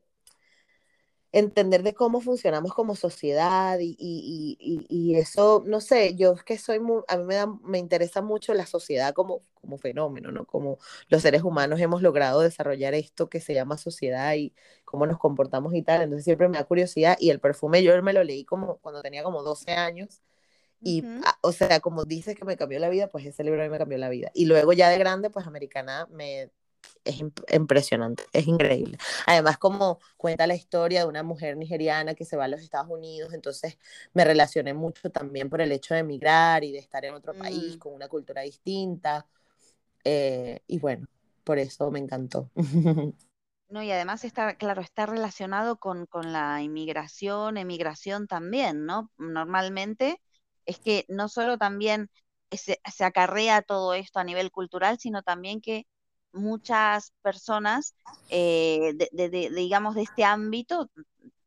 entender 1.31 1.83
de 1.83 1.93
cómo 1.93 2.21
funcionamos 2.21 2.73
como 2.73 2.95
sociedad 2.95 3.79
y, 3.79 3.95
y, 3.99 4.57
y, 4.89 5.15
eso, 5.15 5.63
no 5.65 5.81
sé, 5.81 6.15
yo 6.15 6.33
es 6.33 6.43
que 6.43 6.57
soy 6.57 6.79
muy, 6.79 7.03
a 7.07 7.17
mí 7.17 7.25
me, 7.25 7.35
da, 7.35 7.47
me 7.63 7.79
interesa 7.79 8.21
mucho 8.21 8.53
la 8.53 8.65
sociedad 8.65 9.13
como, 9.13 9.41
como 9.53 9.77
fenómeno, 9.77 10.31
¿no? 10.31 10.45
Como 10.45 10.77
los 11.09 11.21
seres 11.21 11.43
humanos 11.43 11.79
hemos 11.81 12.01
logrado 12.01 12.41
desarrollar 12.41 12.93
esto 12.93 13.29
que 13.29 13.41
se 13.41 13.53
llama 13.53 13.77
sociedad 13.77 14.35
y 14.35 14.53
cómo 14.85 15.05
nos 15.05 15.19
comportamos 15.19 15.73
y 15.75 15.81
tal, 15.81 16.01
entonces 16.01 16.23
siempre 16.23 16.47
me 16.47 16.57
da 16.57 16.63
curiosidad 16.63 17.17
y 17.19 17.29
el 17.29 17.39
perfume 17.39 17.83
yo 17.83 18.01
me 18.01 18.13
lo 18.13 18.23
leí 18.23 18.45
como 18.45 18.77
cuando 18.77 19.01
tenía 19.01 19.23
como 19.23 19.43
12 19.43 19.71
años 19.71 20.21
y, 20.81 21.03
ah, 21.25 21.37
o 21.41 21.51
sea, 21.51 21.79
como 21.79 22.05
dices 22.05 22.35
que 22.35 22.45
me 22.45 22.55
cambió 22.55 22.79
la 22.79 22.89
vida, 22.89 23.07
pues 23.07 23.25
ese 23.25 23.43
libro 23.43 23.61
a 23.61 23.65
mí 23.65 23.69
me 23.69 23.77
cambió 23.79 23.97
la 23.97 24.09
vida. 24.09 24.29
Y 24.33 24.45
luego 24.45 24.73
ya 24.73 24.89
de 24.89 24.97
grande, 24.97 25.29
pues 25.29 25.47
Americana 25.47 26.07
me 26.11 26.51
es 27.07 27.21
impresionante, 27.53 28.25
es 28.33 28.47
increíble. 28.47 28.97
Además, 29.25 29.57
como 29.57 29.99
cuenta 30.17 30.45
la 30.47 30.55
historia 30.55 31.01
de 31.01 31.07
una 31.07 31.23
mujer 31.23 31.57
nigeriana 31.57 32.15
que 32.15 32.25
se 32.25 32.37
va 32.37 32.45
a 32.45 32.47
los 32.47 32.61
Estados 32.61 32.89
Unidos, 32.89 33.33
entonces 33.33 33.77
me 34.13 34.25
relacioné 34.25 34.73
mucho 34.73 35.09
también 35.09 35.49
por 35.49 35.61
el 35.61 35.71
hecho 35.71 35.93
de 35.93 36.01
emigrar 36.01 36.63
y 36.63 36.71
de 36.71 36.79
estar 36.79 37.05
en 37.05 37.13
otro 37.13 37.33
país 37.33 37.75
mm. 37.75 37.79
con 37.79 37.93
una 37.93 38.07
cultura 38.07 38.41
distinta. 38.41 39.25
Eh, 40.03 40.61
y 40.67 40.79
bueno, 40.79 41.07
por 41.43 41.59
eso 41.59 41.89
me 41.91 41.99
encantó. 41.99 42.51
No, 43.69 43.83
y 43.83 43.91
además 43.91 44.23
está, 44.23 44.55
claro, 44.55 44.81
está 44.81 45.05
relacionado 45.05 45.77
con, 45.77 46.05
con 46.05 46.31
la 46.31 46.61
inmigración, 46.61 47.57
emigración 47.57 48.25
también, 48.25 48.85
¿no? 48.85 49.11
Normalmente 49.17 50.21
es 50.65 50.79
que 50.79 51.03
no 51.09 51.27
solo 51.27 51.57
también 51.57 52.09
se, 52.49 52.79
se 52.89 53.03
acarrea 53.03 53.61
todo 53.61 53.93
esto 53.93 54.19
a 54.19 54.23
nivel 54.23 54.51
cultural, 54.51 54.99
sino 54.99 55.21
también 55.21 55.59
que 55.59 55.85
muchas 56.33 57.13
personas, 57.21 57.95
eh, 58.29 58.93
de, 59.11 59.49
digamos, 59.55 59.95
de 59.95 60.03
este 60.03 60.23
ámbito, 60.23 60.89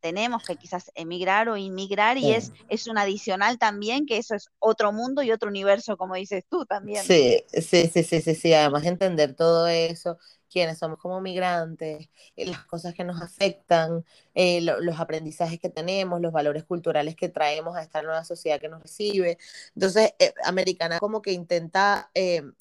tenemos 0.00 0.42
que 0.44 0.56
quizás 0.56 0.90
emigrar 0.94 1.48
o 1.48 1.56
inmigrar 1.56 2.18
y 2.18 2.32
es, 2.32 2.52
es 2.68 2.86
un 2.86 2.98
adicional 2.98 3.58
también, 3.58 4.06
que 4.06 4.16
eso 4.16 4.34
es 4.34 4.48
otro 4.58 4.92
mundo 4.92 5.22
y 5.22 5.30
otro 5.30 5.48
universo, 5.48 5.96
como 5.96 6.14
dices 6.14 6.44
tú 6.48 6.64
también. 6.66 7.04
Sí, 7.04 7.44
sí, 7.52 7.90
sí, 7.92 8.02
sí, 8.02 8.20
sí, 8.20 8.34
sí. 8.34 8.54
además 8.54 8.84
entender 8.84 9.34
todo 9.34 9.68
eso 9.68 10.18
quiénes 10.50 10.78
somos 10.78 10.98
como 10.98 11.20
migrantes, 11.20 12.08
eh, 12.36 12.46
las 12.46 12.64
cosas 12.66 12.94
que 12.94 13.04
nos 13.04 13.22
afectan, 13.22 14.04
eh, 14.34 14.60
los 14.60 14.98
aprendizajes 14.98 15.60
que 15.60 15.70
tenemos, 15.70 16.20
los 16.20 16.32
valores 16.32 16.64
culturales 16.64 17.16
que 17.16 17.28
traemos 17.28 17.76
a 17.76 17.82
esta 17.82 18.02
nueva 18.02 18.24
sociedad 18.24 18.60
que 18.60 18.68
nos 18.68 18.82
recibe. 18.82 19.38
Entonces, 19.74 20.12
eh, 20.18 20.34
Americana 20.44 20.98
como 20.98 21.22
que 21.22 21.32
intenta 21.32 22.10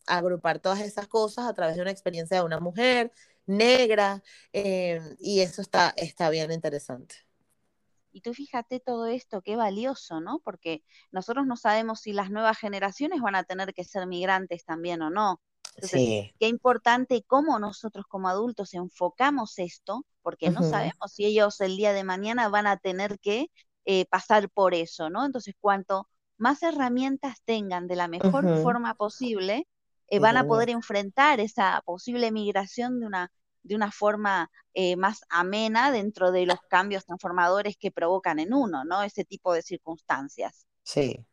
agrupar 0.06 0.60
todas 0.60 0.82
esas 0.82 1.08
cosas 1.08 1.48
a 1.48 1.54
través 1.54 1.76
de 1.76 1.82
una 1.82 1.92
experiencia 1.92 2.38
de 2.38 2.44
una 2.44 2.60
mujer 2.60 3.12
negra 3.48 4.22
y 4.54 5.40
eso 5.40 5.62
está, 5.62 5.94
está 5.98 6.30
bien 6.30 6.52
interesante. 6.52 7.29
Y 8.12 8.22
tú 8.22 8.34
fíjate 8.34 8.80
todo 8.80 9.06
esto, 9.08 9.42
qué 9.42 9.56
valioso, 9.56 10.20
¿no? 10.22 10.40
Porque 10.40 10.84
nosotros 11.12 11.46
no 11.46 11.56
sabemos 11.56 12.02
si 12.02 12.14
las 12.14 12.32
nuevas 12.32 12.58
generaciones 12.58 13.22
van 13.22 13.36
a 13.36 13.44
tener 13.44 13.74
que 13.74 13.84
ser 13.84 14.08
migrantes 14.08 14.66
también 14.66 15.02
o 15.02 15.10
no. 15.10 15.42
Entonces, 15.76 16.02
qué 16.40 16.48
importante 16.48 17.24
cómo 17.26 17.60
nosotros 17.60 18.06
como 18.08 18.28
adultos 18.28 18.74
enfocamos 18.74 19.60
esto, 19.60 20.06
porque 20.22 20.50
no 20.50 20.64
sabemos 20.64 21.14
si 21.14 21.26
ellos 21.26 21.62
el 21.62 21.78
día 21.78 21.94
de 21.94 22.04
mañana 22.04 22.50
van 22.50 22.68
a 22.68 22.78
tener 22.78 23.20
que 23.20 23.48
eh, 23.86 24.06
pasar 24.06 24.50
por 24.50 24.74
eso, 24.74 25.10
¿no? 25.10 25.26
Entonces, 25.26 25.56
cuanto 25.60 26.10
más 26.38 26.64
herramientas 26.64 27.42
tengan 27.46 27.88
de 27.88 27.96
la 27.96 28.08
mejor 28.08 28.62
forma 28.62 28.96
posible, 28.96 29.68
eh, 30.08 30.20
van 30.20 30.38
a 30.38 30.46
poder 30.46 30.70
enfrentar 30.70 31.40
esa 31.40 31.82
posible 31.86 32.32
migración 32.32 33.00
de 33.00 33.06
una, 33.06 33.32
de 33.64 33.76
una 33.76 33.92
forma 33.92 34.50
eh, 34.74 34.96
más 34.96 35.22
amena 35.30 35.92
dentro 35.92 36.32
de 36.32 36.46
los 36.46 36.60
cambios 36.70 37.06
transformadores 37.06 37.78
que 37.78 37.92
provocan 37.92 38.40
en 38.40 38.54
uno, 38.54 38.84
¿no? 38.86 39.04
Ese 39.04 39.26
tipo 39.26 39.54
de 39.54 39.62
circunstancias. 39.62 40.66
Sí, 40.84 41.26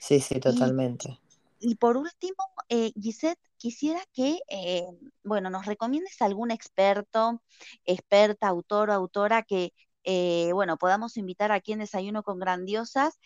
sí, 0.00 0.20
sí, 0.20 0.40
totalmente. 0.40 1.18
Y 1.64 1.76
por 1.76 1.96
último, 1.96 2.44
eh, 2.68 2.92
Gisette, 3.00 3.38
quisiera 3.56 4.00
que, 4.12 4.40
eh, 4.48 4.84
bueno, 5.22 5.48
nos 5.48 5.64
recomiendes 5.64 6.20
algún 6.20 6.50
experto, 6.50 7.40
experta, 7.84 8.48
autor 8.48 8.90
o 8.90 8.92
autora 8.94 9.44
que, 9.44 9.72
eh, 10.02 10.50
bueno, 10.52 10.76
podamos 10.76 11.16
invitar 11.16 11.52
aquí 11.52 11.72
en 11.72 11.78
Desayuno 11.78 12.24
con 12.24 12.40
Grandiosas 12.40 13.20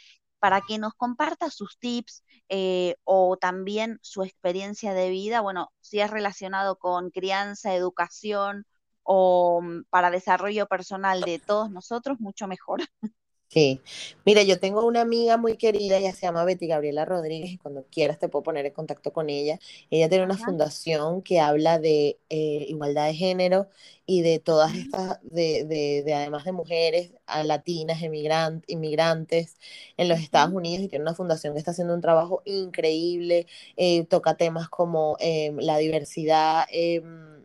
para 0.46 0.60
que 0.60 0.78
nos 0.78 0.94
comparta 0.94 1.50
sus 1.50 1.76
tips 1.76 2.22
eh, 2.48 2.94
o 3.02 3.36
también 3.36 3.98
su 4.00 4.22
experiencia 4.22 4.94
de 4.94 5.10
vida, 5.10 5.40
bueno, 5.40 5.72
si 5.80 5.98
es 5.98 6.08
relacionado 6.08 6.78
con 6.78 7.10
crianza, 7.10 7.74
educación 7.74 8.64
o 9.02 9.60
mm, 9.60 9.86
para 9.90 10.12
desarrollo 10.12 10.66
personal 10.66 11.22
de 11.22 11.40
todos 11.40 11.72
nosotros, 11.72 12.20
mucho 12.20 12.46
mejor. 12.46 12.82
Sí, 13.48 13.80
mira, 14.24 14.42
yo 14.42 14.58
tengo 14.58 14.84
una 14.84 15.00
amiga 15.02 15.36
muy 15.36 15.56
querida, 15.56 15.96
ella 15.98 16.12
se 16.12 16.22
llama 16.26 16.44
Betty 16.44 16.66
Gabriela 16.66 17.04
Rodríguez, 17.04 17.52
y 17.52 17.58
cuando 17.58 17.86
quieras 17.90 18.18
te 18.18 18.28
puedo 18.28 18.42
poner 18.42 18.66
en 18.66 18.72
contacto 18.72 19.12
con 19.12 19.30
ella. 19.30 19.58
Ella 19.88 20.08
tiene 20.08 20.24
una 20.24 20.36
fundación 20.36 21.22
que 21.22 21.40
habla 21.40 21.78
de 21.78 22.18
eh, 22.28 22.66
igualdad 22.68 23.06
de 23.06 23.14
género 23.14 23.68
y 24.04 24.22
de 24.22 24.40
todas 24.40 24.74
estas, 24.74 25.20
de, 25.22 25.64
de, 25.64 26.12
además 26.14 26.44
de 26.44 26.52
mujeres 26.52 27.12
latinas, 27.44 28.02
inmigrantes 28.02 29.56
en 29.96 30.08
los 30.08 30.18
Estados 30.20 30.52
Unidos, 30.52 30.84
y 30.84 30.88
tiene 30.88 31.04
una 31.04 31.14
fundación 31.14 31.54
que 31.54 31.60
está 31.60 31.70
haciendo 31.70 31.94
un 31.94 32.00
trabajo 32.00 32.42
increíble, 32.44 33.46
eh, 33.76 34.04
toca 34.06 34.36
temas 34.36 34.68
como 34.68 35.16
em, 35.20 35.56
la 35.58 35.78
diversidad 35.78 36.64
em, 36.70 37.44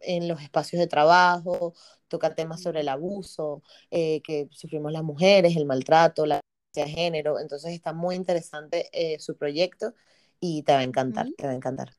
en 0.00 0.28
los 0.28 0.40
espacios 0.42 0.80
de 0.80 0.86
trabajo, 0.86 1.74
toca 2.10 2.34
temas 2.34 2.60
sobre 2.60 2.80
el 2.80 2.88
abuso 2.88 3.62
eh, 3.90 4.20
que 4.20 4.48
sufrimos 4.50 4.92
las 4.92 5.02
mujeres, 5.02 5.56
el 5.56 5.64
maltrato, 5.64 6.26
la 6.26 6.40
de 6.74 6.86
género. 6.86 7.40
Entonces 7.40 7.72
está 7.72 7.94
muy 7.94 8.16
interesante 8.16 8.90
eh, 8.92 9.18
su 9.18 9.36
proyecto 9.36 9.94
y 10.38 10.62
te 10.64 10.72
va 10.72 10.80
a 10.80 10.82
encantar, 10.82 11.28
te 11.36 11.46
va 11.46 11.52
a 11.52 11.56
encantar. 11.56 11.96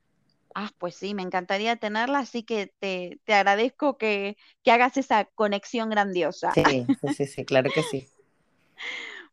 Ah, 0.54 0.70
pues 0.78 0.96
sí, 0.96 1.14
me 1.14 1.22
encantaría 1.22 1.78
tenerla, 1.78 2.20
así 2.20 2.44
que 2.44 2.74
te, 2.80 3.20
agradezco 3.34 3.98
que, 3.98 4.36
hagas 4.66 4.98
esa 4.98 5.26
conexión 5.26 5.90
grandiosa. 5.90 6.52
Sí, 6.54 6.86
sí, 7.16 7.26
sí, 7.26 7.46
claro 7.46 7.72
que 7.74 7.84
sí. 7.84 8.08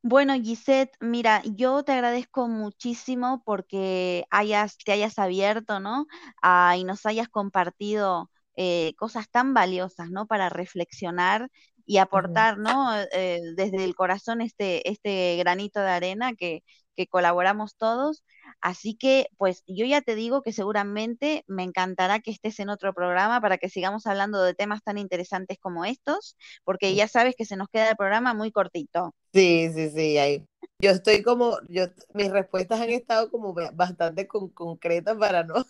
Bueno, 0.00 0.34
Gisette, 0.34 0.96
mira, 1.00 1.42
yo 1.44 1.82
te 1.82 1.90
agradezco 1.90 2.46
muchísimo 2.46 3.42
porque 3.44 4.26
hayas, 4.30 4.78
te 4.78 4.92
hayas 4.92 5.18
abierto, 5.18 5.80
¿no? 5.80 6.06
Ah, 6.40 6.76
y 6.78 6.84
nos 6.84 7.04
hayas 7.04 7.28
compartido 7.28 8.30
eh, 8.60 8.94
cosas 8.96 9.30
tan 9.30 9.54
valiosas, 9.54 10.10
¿no? 10.10 10.26
Para 10.26 10.48
reflexionar 10.48 11.48
y 11.86 11.98
aportar, 11.98 12.58
¿no? 12.58 12.92
Eh, 13.12 13.40
desde 13.54 13.84
el 13.84 13.94
corazón 13.94 14.40
este, 14.40 14.90
este 14.90 15.36
granito 15.36 15.78
de 15.78 15.90
arena 15.90 16.34
que, 16.34 16.64
que 16.96 17.06
colaboramos 17.06 17.76
todos. 17.76 18.24
Así 18.60 18.96
que, 18.96 19.28
pues 19.36 19.62
yo 19.68 19.86
ya 19.86 20.00
te 20.00 20.16
digo 20.16 20.42
que 20.42 20.52
seguramente 20.52 21.44
me 21.46 21.62
encantará 21.62 22.18
que 22.18 22.32
estés 22.32 22.58
en 22.58 22.68
otro 22.68 22.92
programa 22.92 23.40
para 23.40 23.58
que 23.58 23.68
sigamos 23.68 24.08
hablando 24.08 24.42
de 24.42 24.54
temas 24.54 24.82
tan 24.82 24.98
interesantes 24.98 25.58
como 25.60 25.84
estos, 25.84 26.36
porque 26.64 26.96
ya 26.96 27.06
sabes 27.06 27.36
que 27.36 27.44
se 27.44 27.56
nos 27.56 27.68
queda 27.68 27.90
el 27.90 27.96
programa 27.96 28.34
muy 28.34 28.50
cortito. 28.50 29.14
Sí, 29.32 29.70
sí, 29.72 29.90
sí. 29.90 30.18
Ahí. 30.18 30.44
Yo 30.80 30.90
estoy 30.90 31.22
como, 31.22 31.58
yo, 31.68 31.84
mis 32.12 32.32
respuestas 32.32 32.80
han 32.80 32.90
estado 32.90 33.30
como 33.30 33.54
bastante 33.72 34.26
concretas 34.26 35.16
para 35.16 35.44
no 35.44 35.64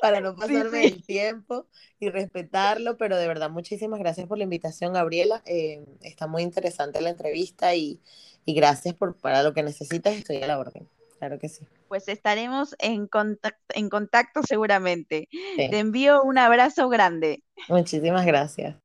para 0.00 0.20
no 0.20 0.34
pasarme 0.36 0.86
el 0.86 1.04
tiempo 1.04 1.66
y 1.98 2.10
respetarlo, 2.10 2.96
pero 2.96 3.16
de 3.16 3.28
verdad 3.28 3.50
muchísimas 3.50 3.98
gracias 4.00 4.26
por 4.26 4.38
la 4.38 4.44
invitación, 4.44 4.92
Gabriela. 4.92 5.42
Eh, 5.46 5.84
está 6.02 6.26
muy 6.26 6.42
interesante 6.42 7.00
la 7.00 7.10
entrevista 7.10 7.74
y, 7.74 8.00
gracias 8.46 8.94
por 8.94 9.16
para 9.16 9.42
lo 9.42 9.54
que 9.54 9.62
necesitas, 9.62 10.14
estoy 10.14 10.36
a 10.42 10.46
la 10.46 10.58
orden. 10.58 10.88
Claro 11.18 11.38
que 11.38 11.48
sí. 11.48 11.64
Pues 11.88 12.08
estaremos 12.08 12.74
en 12.78 13.06
contacto, 13.06 13.62
en 13.74 13.88
contacto 13.88 14.42
seguramente. 14.42 15.28
Te 15.56 15.78
envío 15.78 16.22
un 16.22 16.38
abrazo 16.38 16.88
grande. 16.88 17.42
Muchísimas 17.68 18.26
gracias. 18.26 18.83